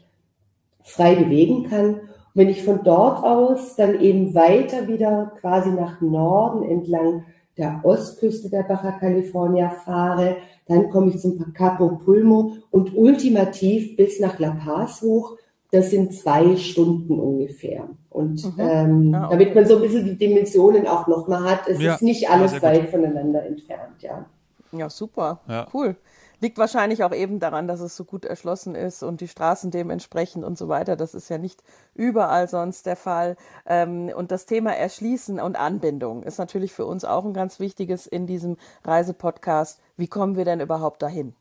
frei 0.82 1.14
bewegen 1.14 1.68
kann. 1.68 1.94
Und 1.94 2.00
wenn 2.34 2.48
ich 2.48 2.62
von 2.62 2.80
dort 2.84 3.24
aus 3.24 3.76
dann 3.76 4.00
eben 4.00 4.34
weiter 4.34 4.88
wieder 4.88 5.32
quasi 5.40 5.70
nach 5.70 6.00
Norden 6.00 6.62
entlang 6.62 7.24
der 7.56 7.80
Ostküste 7.84 8.50
der 8.50 8.64
Baja 8.64 8.92
California 8.98 9.70
fahre, 9.70 10.37
dann 10.66 10.90
komme 10.90 11.10
ich 11.10 11.20
zum 11.20 11.52
Capo 11.52 11.96
Pulmo 12.04 12.54
und 12.70 12.96
ultimativ 12.96 13.96
bis 13.96 14.18
nach 14.18 14.38
La 14.38 14.50
Paz 14.50 15.02
hoch. 15.02 15.37
Das 15.70 15.90
sind 15.90 16.14
zwei 16.14 16.56
Stunden 16.56 17.20
ungefähr. 17.20 17.88
Und 18.14 18.44
mhm. 18.44 18.61
ähm, 18.61 19.12
ah, 19.12 19.27
okay. 19.27 19.31
damit 19.33 19.55
man 19.57 19.66
so 19.66 19.74
ein 19.74 19.83
bisschen 19.83 20.05
die 20.05 20.16
Dimensionen 20.16 20.87
auch 20.87 21.09
nochmal 21.09 21.50
hat, 21.50 21.66
es 21.66 21.81
ja, 21.81 21.94
ist 21.94 22.03
nicht 22.03 22.31
alles 22.31 22.62
weit 22.62 22.88
voneinander 22.88 23.44
entfernt, 23.44 24.00
ja. 24.03 24.24
Ja, 24.70 24.88
super. 24.88 25.40
Ja. 25.48 25.66
Cool. 25.74 25.96
Liegt 26.44 26.59
wahrscheinlich 26.59 27.02
auch 27.04 27.14
eben 27.14 27.40
daran, 27.40 27.66
dass 27.66 27.80
es 27.80 27.96
so 27.96 28.04
gut 28.04 28.26
erschlossen 28.26 28.74
ist 28.74 29.02
und 29.02 29.22
die 29.22 29.28
Straßen 29.28 29.70
dementsprechend 29.70 30.44
und 30.44 30.59
so 30.59 30.68
weiter. 30.68 30.94
Das 30.94 31.14
ist 31.14 31.30
ja 31.30 31.38
nicht 31.38 31.62
überall 31.94 32.50
sonst 32.50 32.85
der 32.85 32.96
Fall. 32.96 33.37
Ähm, 33.66 34.12
und 34.14 34.30
das 34.30 34.44
Thema 34.44 34.72
Erschließen 34.72 35.40
und 35.40 35.59
Anbindung 35.59 36.22
ist 36.22 36.37
natürlich 36.37 36.74
für 36.74 36.85
uns 36.85 37.07
auch 37.07 37.24
ein 37.24 37.33
ganz 37.33 37.61
wichtiges 37.61 38.07
in 38.07 38.26
diesem 38.26 38.59
Reisepodcast. 38.85 39.80
Wie 39.96 40.07
kommen 40.07 40.37
wir 40.37 40.44
denn 40.44 40.61
überhaupt 40.61 41.00
dahin? 41.00 41.33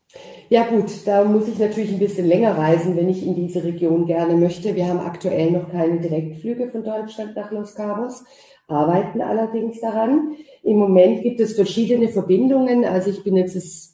Ja 0.48 0.64
gut, 0.68 1.06
da 1.06 1.22
muss 1.24 1.48
ich 1.48 1.58
natürlich 1.58 1.92
ein 1.92 1.98
bisschen 1.98 2.26
länger 2.26 2.56
reisen, 2.56 2.96
wenn 2.96 3.10
ich 3.10 3.26
in 3.26 3.34
diese 3.34 3.62
Region 3.62 4.06
gerne 4.06 4.36
möchte. 4.36 4.74
Wir 4.74 4.88
haben 4.88 5.00
aktuell 5.00 5.50
noch 5.50 5.70
keine 5.70 6.00
Direktflüge 6.00 6.70
von 6.70 6.82
Deutschland 6.82 7.36
nach 7.36 7.50
Los 7.50 7.74
Cabos. 7.74 8.24
arbeiten 8.68 9.20
allerdings 9.20 9.82
daran. 9.82 10.34
Im 10.62 10.78
Moment 10.78 11.22
gibt 11.22 11.40
es 11.40 11.56
verschiedene 11.56 12.08
Verbindungen. 12.08 12.86
Also 12.86 13.10
ich 13.10 13.22
bin 13.22 13.36
jetzt 13.36 13.54
das, 13.54 13.93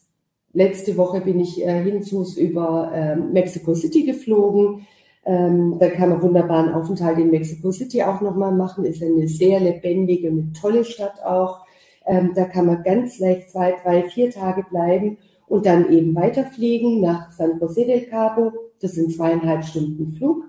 letzte 0.52 0.96
Woche 0.96 1.20
bin 1.20 1.40
ich 1.40 1.64
äh, 1.64 1.82
hinzus 1.82 2.36
über 2.36 2.90
äh, 2.94 3.16
Mexico 3.16 3.74
City 3.74 4.04
geflogen. 4.04 4.86
Ähm, 5.24 5.76
da 5.78 5.88
kann 5.90 6.10
man 6.10 6.22
wunderbaren 6.22 6.72
Aufenthalt 6.72 7.18
in 7.18 7.30
Mexico 7.30 7.70
City 7.72 8.02
auch 8.02 8.20
nochmal 8.20 8.52
machen. 8.52 8.84
Ist 8.84 9.02
eine 9.02 9.28
sehr 9.28 9.60
lebendige, 9.60 10.28
eine 10.28 10.52
tolle 10.58 10.84
Stadt 10.84 11.22
auch. 11.24 11.60
Ähm, 12.06 12.32
da 12.34 12.44
kann 12.44 12.66
man 12.66 12.82
ganz 12.82 13.18
leicht 13.18 13.50
zwei, 13.50 13.76
drei, 13.82 14.04
vier 14.04 14.30
Tage 14.30 14.64
bleiben 14.68 15.18
und 15.46 15.66
dann 15.66 15.90
eben 15.92 16.14
weiterfliegen 16.14 17.00
nach 17.00 17.30
San 17.32 17.60
José 17.60 17.84
del 17.84 18.06
Cabo. 18.06 18.52
Das 18.80 18.92
sind 18.92 19.12
zweieinhalb 19.12 19.64
Stunden 19.64 20.12
Flug. 20.12 20.44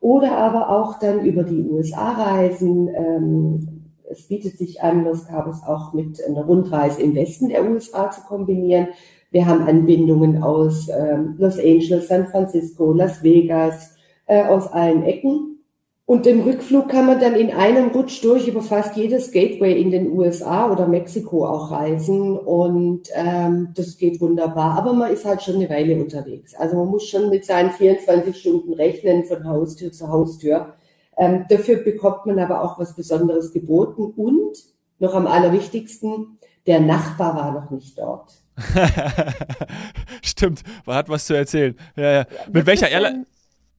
Oder 0.00 0.36
aber 0.36 0.70
auch 0.70 0.98
dann 0.98 1.24
über 1.24 1.44
die 1.44 1.62
USA 1.62 2.12
reisen. 2.12 2.88
Ähm, 2.94 3.84
es 4.10 4.28
bietet 4.28 4.58
sich 4.58 4.82
an, 4.82 5.04
Los 5.04 5.26
Cabos 5.26 5.62
auch 5.66 5.92
mit 5.92 6.22
einer 6.24 6.44
Rundreise 6.44 7.02
im 7.02 7.14
Westen 7.14 7.48
der 7.48 7.68
USA 7.68 8.10
zu 8.10 8.22
kombinieren. 8.22 8.88
Wir 9.34 9.46
haben 9.46 9.66
Anbindungen 9.66 10.44
aus 10.44 10.88
ähm, 10.88 11.34
Los 11.38 11.58
Angeles, 11.58 12.06
San 12.06 12.28
Francisco, 12.28 12.92
Las 12.92 13.24
Vegas, 13.24 13.96
äh, 14.26 14.44
aus 14.44 14.68
allen 14.68 15.02
Ecken. 15.02 15.58
Und 16.06 16.24
im 16.28 16.42
Rückflug 16.42 16.88
kann 16.88 17.06
man 17.06 17.18
dann 17.18 17.34
in 17.34 17.50
einem 17.50 17.88
Rutsch 17.88 18.22
durch 18.22 18.46
über 18.46 18.62
fast 18.62 18.96
jedes 18.96 19.32
Gateway 19.32 19.82
in 19.82 19.90
den 19.90 20.12
USA 20.12 20.70
oder 20.70 20.86
Mexiko 20.86 21.48
auch 21.48 21.72
reisen. 21.72 22.38
Und 22.38 23.08
ähm, 23.12 23.70
das 23.74 23.98
geht 23.98 24.20
wunderbar. 24.20 24.78
Aber 24.78 24.92
man 24.92 25.10
ist 25.10 25.24
halt 25.24 25.42
schon 25.42 25.56
eine 25.56 25.68
Weile 25.68 26.00
unterwegs. 26.00 26.54
Also 26.54 26.76
man 26.76 26.86
muss 26.86 27.08
schon 27.08 27.28
mit 27.28 27.44
seinen 27.44 27.72
24 27.72 28.36
Stunden 28.36 28.72
rechnen 28.74 29.24
von 29.24 29.42
Haustür 29.48 29.90
zu 29.90 30.10
Haustür. 30.10 30.74
Ähm, 31.18 31.44
dafür 31.48 31.78
bekommt 31.78 32.26
man 32.26 32.38
aber 32.38 32.62
auch 32.62 32.78
was 32.78 32.94
Besonderes 32.94 33.52
geboten. 33.52 34.12
Und 34.16 34.58
noch 35.00 35.14
am 35.14 35.26
allerwichtigsten, 35.26 36.38
der 36.68 36.78
Nachbar 36.78 37.34
war 37.34 37.50
noch 37.50 37.72
nicht 37.72 37.98
dort. 37.98 38.43
Stimmt, 40.22 40.62
man 40.86 40.96
hat 40.96 41.08
was 41.08 41.26
zu 41.26 41.34
erzählen. 41.34 41.76
Ja, 41.96 42.12
ja. 42.12 42.24
Mit 42.52 42.66
welcher 42.66 42.88
Airline? 42.88 43.26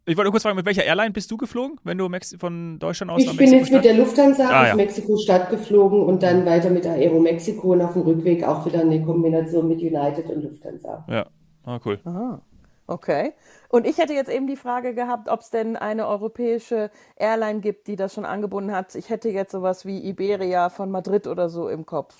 Ich 0.07 0.15
wollte 0.17 0.29
kurz 0.29 0.43
fragen, 0.43 0.55
mit 0.55 0.65
welcher 0.65 0.83
Airline 0.83 1.11
bist 1.11 1.31
du 1.31 1.37
geflogen, 1.37 1.79
wenn 1.83 1.97
du 1.97 2.07
von 2.37 2.77
Deutschland 2.77 3.11
aus 3.11 3.21
ich 3.21 3.27
nach 3.27 3.33
Mexiko 3.33 3.43
Ich 3.43 3.51
bin 3.51 3.59
jetzt 3.59 3.73
mit 3.73 3.85
der 3.85 3.93
Lufthansa 3.95 4.49
ah, 4.49 4.61
aus 4.61 4.67
ja. 4.67 4.75
Mexiko-Stadt 4.75 5.49
geflogen 5.49 6.03
und 6.03 6.21
dann 6.21 6.45
weiter 6.45 6.69
mit 6.69 6.85
Aero 6.85 7.19
Mexiko 7.19 7.73
und 7.73 7.81
auf 7.81 7.93
dem 7.93 8.03
Rückweg 8.03 8.43
auch 8.43 8.65
wieder 8.65 8.81
eine 8.81 9.01
Kombination 9.01 9.67
mit 9.67 9.79
United 9.79 10.29
und 10.29 10.43
Lufthansa. 10.43 11.05
Ja, 11.09 11.25
ah, 11.63 11.79
cool. 11.83 11.99
Aha. 12.05 12.41
Okay. 12.87 13.33
Und 13.69 13.87
ich 13.87 13.97
hätte 13.97 14.13
jetzt 14.13 14.29
eben 14.29 14.45
die 14.45 14.55
Frage 14.55 14.93
gehabt, 14.93 15.27
ob 15.27 15.39
es 15.39 15.49
denn 15.49 15.75
eine 15.75 16.07
europäische 16.07 16.91
Airline 17.15 17.59
gibt, 17.59 17.87
die 17.87 17.95
das 17.95 18.13
schon 18.13 18.25
angebunden 18.25 18.71
hat. 18.71 18.93
Ich 18.93 19.09
hätte 19.09 19.29
jetzt 19.29 19.51
sowas 19.51 19.85
wie 19.85 20.07
Iberia 20.07 20.69
von 20.69 20.91
Madrid 20.91 21.25
oder 21.25 21.49
so 21.49 21.67
im 21.67 21.85
Kopf. 21.85 22.15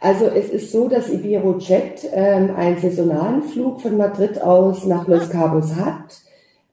Also 0.00 0.26
es 0.26 0.50
ist 0.50 0.72
so, 0.72 0.88
dass 0.88 1.08
Iberojet 1.08 2.06
ähm, 2.12 2.54
einen 2.54 2.78
saisonalen 2.78 3.42
Flug 3.42 3.80
von 3.80 3.96
Madrid 3.96 4.42
aus 4.42 4.84
nach 4.84 5.08
Los 5.08 5.30
Cabos 5.30 5.74
hat. 5.74 6.20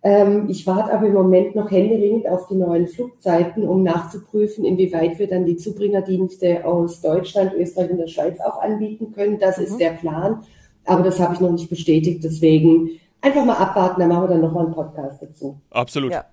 Ähm, 0.03 0.47
ich 0.49 0.67
warte 0.67 0.93
aber 0.93 1.07
im 1.07 1.13
Moment 1.13 1.55
noch 1.55 1.71
händeringend 1.71 2.27
auf 2.27 2.47
die 2.47 2.55
neuen 2.55 2.88
Flugzeiten, 2.88 3.67
um 3.67 3.81
nachzuprüfen, 3.81 4.65
inwieweit 4.65 5.19
wir 5.19 5.27
dann 5.27 5.45
die 5.45 5.57
Zubringerdienste 5.57 6.65
aus 6.65 7.01
Deutschland, 7.01 7.53
Österreich 7.53 7.91
und 7.91 7.97
der 7.97 8.07
Schweiz 8.07 8.39
auch 8.41 8.62
anbieten 8.62 9.13
können. 9.13 9.39
Das 9.39 9.57
mhm. 9.57 9.63
ist 9.63 9.77
der 9.79 9.91
Plan. 9.91 10.43
Aber 10.86 11.03
das 11.03 11.19
habe 11.19 11.33
ich 11.33 11.39
noch 11.39 11.51
nicht 11.51 11.69
bestätigt. 11.69 12.23
Deswegen 12.23 12.91
einfach 13.21 13.45
mal 13.45 13.58
abwarten, 13.58 13.99
dann 13.99 14.10
machen 14.10 14.23
wir 14.23 14.27
dann 14.30 14.41
nochmal 14.41 14.65
einen 14.65 14.73
Podcast 14.75 15.21
dazu. 15.21 15.62
Absolut. 15.71 16.12
Ja. 16.12 16.25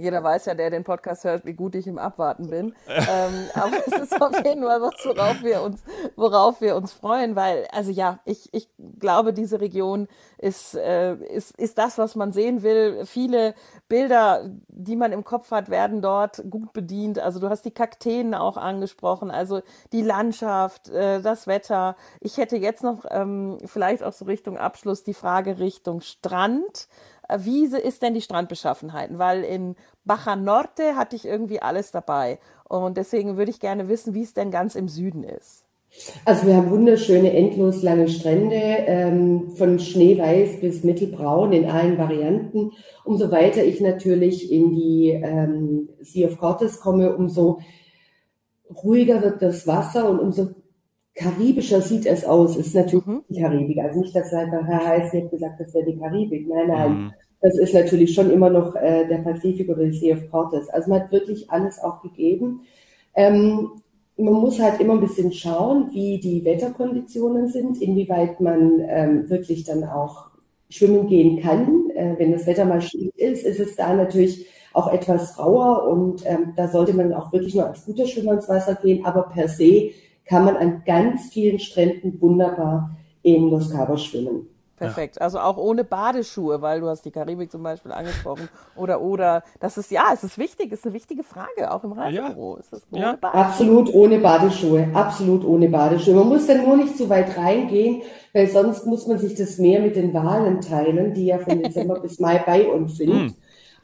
Jeder 0.00 0.22
weiß 0.22 0.46
ja, 0.46 0.54
der 0.54 0.70
den 0.70 0.84
Podcast 0.84 1.24
hört, 1.24 1.44
wie 1.44 1.52
gut 1.52 1.74
ich 1.74 1.86
im 1.86 1.98
Abwarten 1.98 2.48
bin. 2.48 2.74
ähm, 2.88 3.48
aber 3.54 3.76
es 3.86 4.00
ist 4.00 4.20
auf 4.20 4.34
jeden 4.44 4.62
Fall 4.62 4.80
was, 4.80 4.94
worauf 5.04 5.42
wir 5.42 5.62
uns, 5.62 5.82
worauf 6.16 6.60
wir 6.60 6.76
uns 6.76 6.92
freuen, 6.92 7.36
weil, 7.36 7.66
also 7.72 7.90
ja, 7.90 8.20
ich, 8.24 8.48
ich 8.52 8.68
glaube, 8.98 9.32
diese 9.32 9.60
Region 9.60 10.08
ist, 10.38 10.74
äh, 10.74 11.14
ist, 11.14 11.58
ist 11.58 11.76
das, 11.78 11.98
was 11.98 12.16
man 12.16 12.32
sehen 12.32 12.62
will. 12.62 13.04
Viele 13.04 13.54
Bilder, 13.88 14.50
die 14.68 14.96
man 14.96 15.12
im 15.12 15.24
Kopf 15.24 15.50
hat, 15.50 15.68
werden 15.68 16.00
dort 16.00 16.42
gut 16.48 16.72
bedient. 16.72 17.18
Also 17.18 17.38
du 17.40 17.50
hast 17.50 17.64
die 17.64 17.70
Kakteen 17.70 18.34
auch 18.34 18.56
angesprochen, 18.56 19.30
also 19.30 19.60
die 19.92 20.02
Landschaft, 20.02 20.88
äh, 20.88 21.20
das 21.20 21.46
Wetter. 21.46 21.96
Ich 22.20 22.38
hätte 22.38 22.56
jetzt 22.56 22.82
noch 22.82 23.04
ähm, 23.10 23.58
vielleicht 23.66 24.02
auch 24.02 24.12
so 24.12 24.24
Richtung 24.24 24.56
Abschluss 24.56 25.04
die 25.04 25.14
Frage 25.14 25.58
Richtung 25.58 26.00
Strand. 26.00 26.88
Wie 27.38 27.64
ist 27.64 28.02
denn 28.02 28.14
die 28.14 28.20
Strandbeschaffenheit? 28.20 29.18
Weil 29.18 29.44
in 29.44 29.76
Baja 30.04 30.36
Norte 30.36 30.96
hatte 30.96 31.16
ich 31.16 31.24
irgendwie 31.24 31.60
alles 31.60 31.90
dabei. 31.90 32.38
Und 32.68 32.96
deswegen 32.96 33.36
würde 33.36 33.50
ich 33.50 33.60
gerne 33.60 33.88
wissen, 33.88 34.14
wie 34.14 34.22
es 34.22 34.34
denn 34.34 34.50
ganz 34.50 34.74
im 34.74 34.88
Süden 34.88 35.24
ist. 35.24 35.64
Also 36.24 36.46
wir 36.46 36.56
haben 36.56 36.70
wunderschöne, 36.70 37.32
endlos 37.32 37.82
lange 37.82 38.08
Strände, 38.08 38.54
ähm, 38.54 39.50
von 39.56 39.78
schneeweiß 39.80 40.60
bis 40.60 40.84
mittelbraun 40.84 41.52
in 41.52 41.68
allen 41.68 41.98
Varianten. 41.98 42.72
Umso 43.04 43.30
weiter 43.32 43.64
ich 43.64 43.80
natürlich 43.80 44.52
in 44.52 44.72
die 44.72 45.08
ähm, 45.10 45.88
Sea 46.00 46.28
of 46.28 46.38
Cortes 46.38 46.80
komme, 46.80 47.16
umso 47.16 47.58
ruhiger 48.84 49.20
wird 49.22 49.42
das 49.42 49.66
Wasser 49.66 50.08
und 50.08 50.20
umso 50.20 50.50
karibischer 51.20 51.82
sieht 51.82 52.06
es 52.06 52.24
aus. 52.24 52.56
Es 52.56 52.68
ist 52.68 52.74
natürlich 52.74 53.06
mhm. 53.06 53.22
die 53.28 53.40
Karibik. 53.40 53.78
Also 53.78 54.00
nicht, 54.00 54.16
dass 54.16 54.32
Herr 54.32 54.86
Heiß 54.86 55.12
jetzt 55.12 55.30
gesagt, 55.30 55.60
das 55.60 55.74
wäre 55.74 55.84
die 55.84 55.98
Karibik. 55.98 56.48
Nein, 56.48 56.68
nein. 56.68 56.92
Mhm. 56.92 57.12
Das 57.42 57.58
ist 57.58 57.74
natürlich 57.74 58.14
schon 58.14 58.30
immer 58.30 58.50
noch 58.50 58.74
äh, 58.74 59.06
der 59.06 59.18
Pazifik 59.18 59.68
oder 59.68 59.84
die 59.84 59.92
Sea 59.92 60.14
of 60.14 60.30
Cortes. 60.30 60.68
Also 60.70 60.90
man 60.90 61.02
hat 61.02 61.12
wirklich 61.12 61.50
alles 61.50 61.78
auch 61.78 62.02
gegeben. 62.02 62.62
Ähm, 63.14 63.70
man 64.16 64.34
muss 64.34 64.60
halt 64.60 64.80
immer 64.80 64.94
ein 64.94 65.00
bisschen 65.00 65.32
schauen, 65.32 65.90
wie 65.92 66.20
die 66.20 66.44
Wetterkonditionen 66.44 67.48
sind, 67.48 67.80
inwieweit 67.80 68.40
man 68.40 68.82
ähm, 68.86 69.30
wirklich 69.30 69.64
dann 69.64 69.84
auch 69.84 70.28
schwimmen 70.68 71.06
gehen 71.06 71.40
kann. 71.40 71.90
Äh, 71.94 72.14
wenn 72.18 72.32
das 72.32 72.46
Wetter 72.46 72.64
mal 72.64 72.82
schlecht 72.82 73.16
ist, 73.16 73.44
ist 73.44 73.60
es 73.60 73.76
da 73.76 73.94
natürlich 73.94 74.46
auch 74.72 74.92
etwas 74.92 75.38
rauer 75.38 75.88
und 75.88 76.24
ähm, 76.26 76.52
da 76.56 76.68
sollte 76.68 76.92
man 76.92 77.12
auch 77.12 77.32
wirklich 77.32 77.54
nur 77.54 77.66
als 77.66 77.84
guter 77.84 78.06
Schwimmer 78.06 78.34
ins 78.34 78.48
Wasser 78.48 78.74
gehen. 78.74 79.04
Aber 79.04 79.22
per 79.22 79.48
se 79.48 79.90
kann 80.30 80.44
man 80.44 80.56
an 80.56 80.82
ganz 80.86 81.30
vielen 81.32 81.58
Stränden 81.58 82.20
wunderbar 82.20 82.96
in 83.22 83.50
Los 83.50 83.70
Cabos 83.70 84.04
schwimmen. 84.04 84.46
Perfekt. 84.76 85.16
Ja. 85.16 85.22
Also 85.22 85.40
auch 85.40 85.58
ohne 85.58 85.84
Badeschuhe, 85.84 86.62
weil 86.62 86.80
du 86.80 86.88
hast 86.88 87.04
die 87.04 87.10
Karibik 87.10 87.50
zum 87.50 87.62
Beispiel 87.62 87.92
angesprochen. 87.92 88.48
Oder, 88.76 89.00
oder, 89.02 89.42
das 89.58 89.76
ist, 89.76 89.90
ja, 89.90 90.04
es 90.14 90.24
ist 90.24 90.38
wichtig, 90.38 90.72
ist 90.72 90.86
eine 90.86 90.94
wichtige 90.94 91.22
Frage, 91.22 91.70
auch 91.70 91.84
im 91.84 91.92
Reisebüro. 91.92 92.54
Ja. 92.54 92.60
Ist 92.60 92.72
das 92.72 92.82
ohne 92.90 93.02
ja. 93.02 93.18
Absolut 93.20 93.92
ohne 93.92 94.20
Badeschuhe, 94.20 94.88
absolut 94.94 95.44
ohne 95.44 95.68
Badeschuhe. 95.68 96.14
Man 96.14 96.28
muss 96.28 96.46
dann 96.46 96.64
nur 96.64 96.76
nicht 96.76 96.96
zu 96.96 97.10
weit 97.10 97.36
reingehen, 97.36 98.02
weil 98.32 98.48
sonst 98.48 98.86
muss 98.86 99.06
man 99.06 99.18
sich 99.18 99.34
das 99.34 99.58
Meer 99.58 99.80
mit 99.80 99.96
den 99.96 100.14
Walen 100.14 100.60
teilen, 100.62 101.12
die 101.12 101.26
ja 101.26 101.38
von 101.38 101.60
Dezember 101.60 102.00
bis 102.00 102.20
Mai 102.20 102.38
bei 102.38 102.66
uns 102.68 102.96
sind. 102.96 103.12
Hm. 103.12 103.34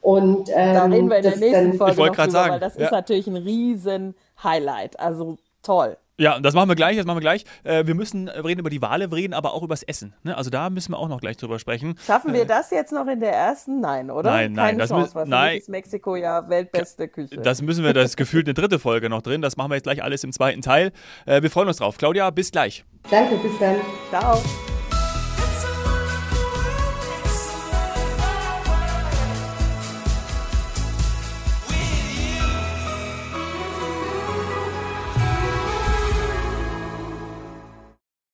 Und, 0.01 0.49
ähm, 0.55 0.73
da 0.73 0.85
reden 0.85 1.09
wir 1.09 1.17
in 1.17 1.23
der 1.23 1.37
nächsten 1.37 1.71
dann, 1.71 1.73
Folge 1.73 1.91
ich 1.91 1.97
noch 1.97 2.15
drüber, 2.15 2.31
sagen. 2.31 2.51
weil 2.53 2.59
das 2.59 2.77
ist 2.77 2.91
natürlich 2.91 3.27
ein 3.27 3.35
riesen 3.35 4.15
Highlight. 4.41 4.99
Also 4.99 5.37
toll. 5.61 5.97
Ja, 6.19 6.39
das 6.39 6.55
machen 6.55 6.67
wir 6.67 6.75
gleich, 6.75 6.97
das 6.97 7.05
machen 7.05 7.17
wir 7.17 7.21
gleich. 7.21 7.45
Äh, 7.63 7.85
wir 7.85 7.93
müssen 7.93 8.27
reden 8.27 8.59
über 8.59 8.71
die 8.71 8.81
Wale, 8.81 9.11
wir 9.11 9.17
reden 9.17 9.35
aber 9.35 9.53
auch 9.53 9.61
über 9.61 9.73
das 9.73 9.83
Essen. 9.83 10.13
Ne? 10.23 10.35
Also 10.35 10.49
da 10.49 10.71
müssen 10.71 10.93
wir 10.93 10.97
auch 10.97 11.09
noch 11.09 11.21
gleich 11.21 11.37
drüber 11.37 11.59
sprechen. 11.59 11.95
Schaffen 12.05 12.33
wir 12.33 12.41
äh, 12.41 12.45
das 12.45 12.71
jetzt 12.71 12.91
noch 12.91 13.05
in 13.07 13.19
der 13.19 13.33
ersten? 13.33 13.81
Nein, 13.81 14.09
oder? 14.09 14.31
Nein, 14.31 14.53
nein. 14.53 14.65
Keine 14.65 14.77
das 14.79 14.89
Chance, 14.89 15.13
weil 15.13 15.27
nein. 15.27 15.57
ist 15.57 15.69
Mexiko 15.69 16.15
ja 16.15 16.49
weltbeste 16.49 17.07
Küche. 17.07 17.37
Das 17.37 17.61
müssen 17.61 17.83
wir, 17.83 17.93
das 17.93 18.15
gefühlt 18.17 18.47
eine 18.47 18.55
dritte 18.55 18.79
Folge 18.79 19.09
noch 19.09 19.21
drin. 19.21 19.43
Das 19.43 19.57
machen 19.57 19.69
wir 19.69 19.75
jetzt 19.75 19.83
gleich 19.83 20.01
alles 20.01 20.23
im 20.23 20.31
zweiten 20.31 20.61
Teil. 20.61 20.91
Äh, 21.27 21.43
wir 21.43 21.51
freuen 21.51 21.67
uns 21.67 21.77
drauf. 21.77 21.97
Claudia, 21.99 22.31
bis 22.31 22.51
gleich. 22.51 22.83
Danke, 23.11 23.37
bis 23.37 23.57
dann. 23.59 23.75
Ciao. 24.09 24.41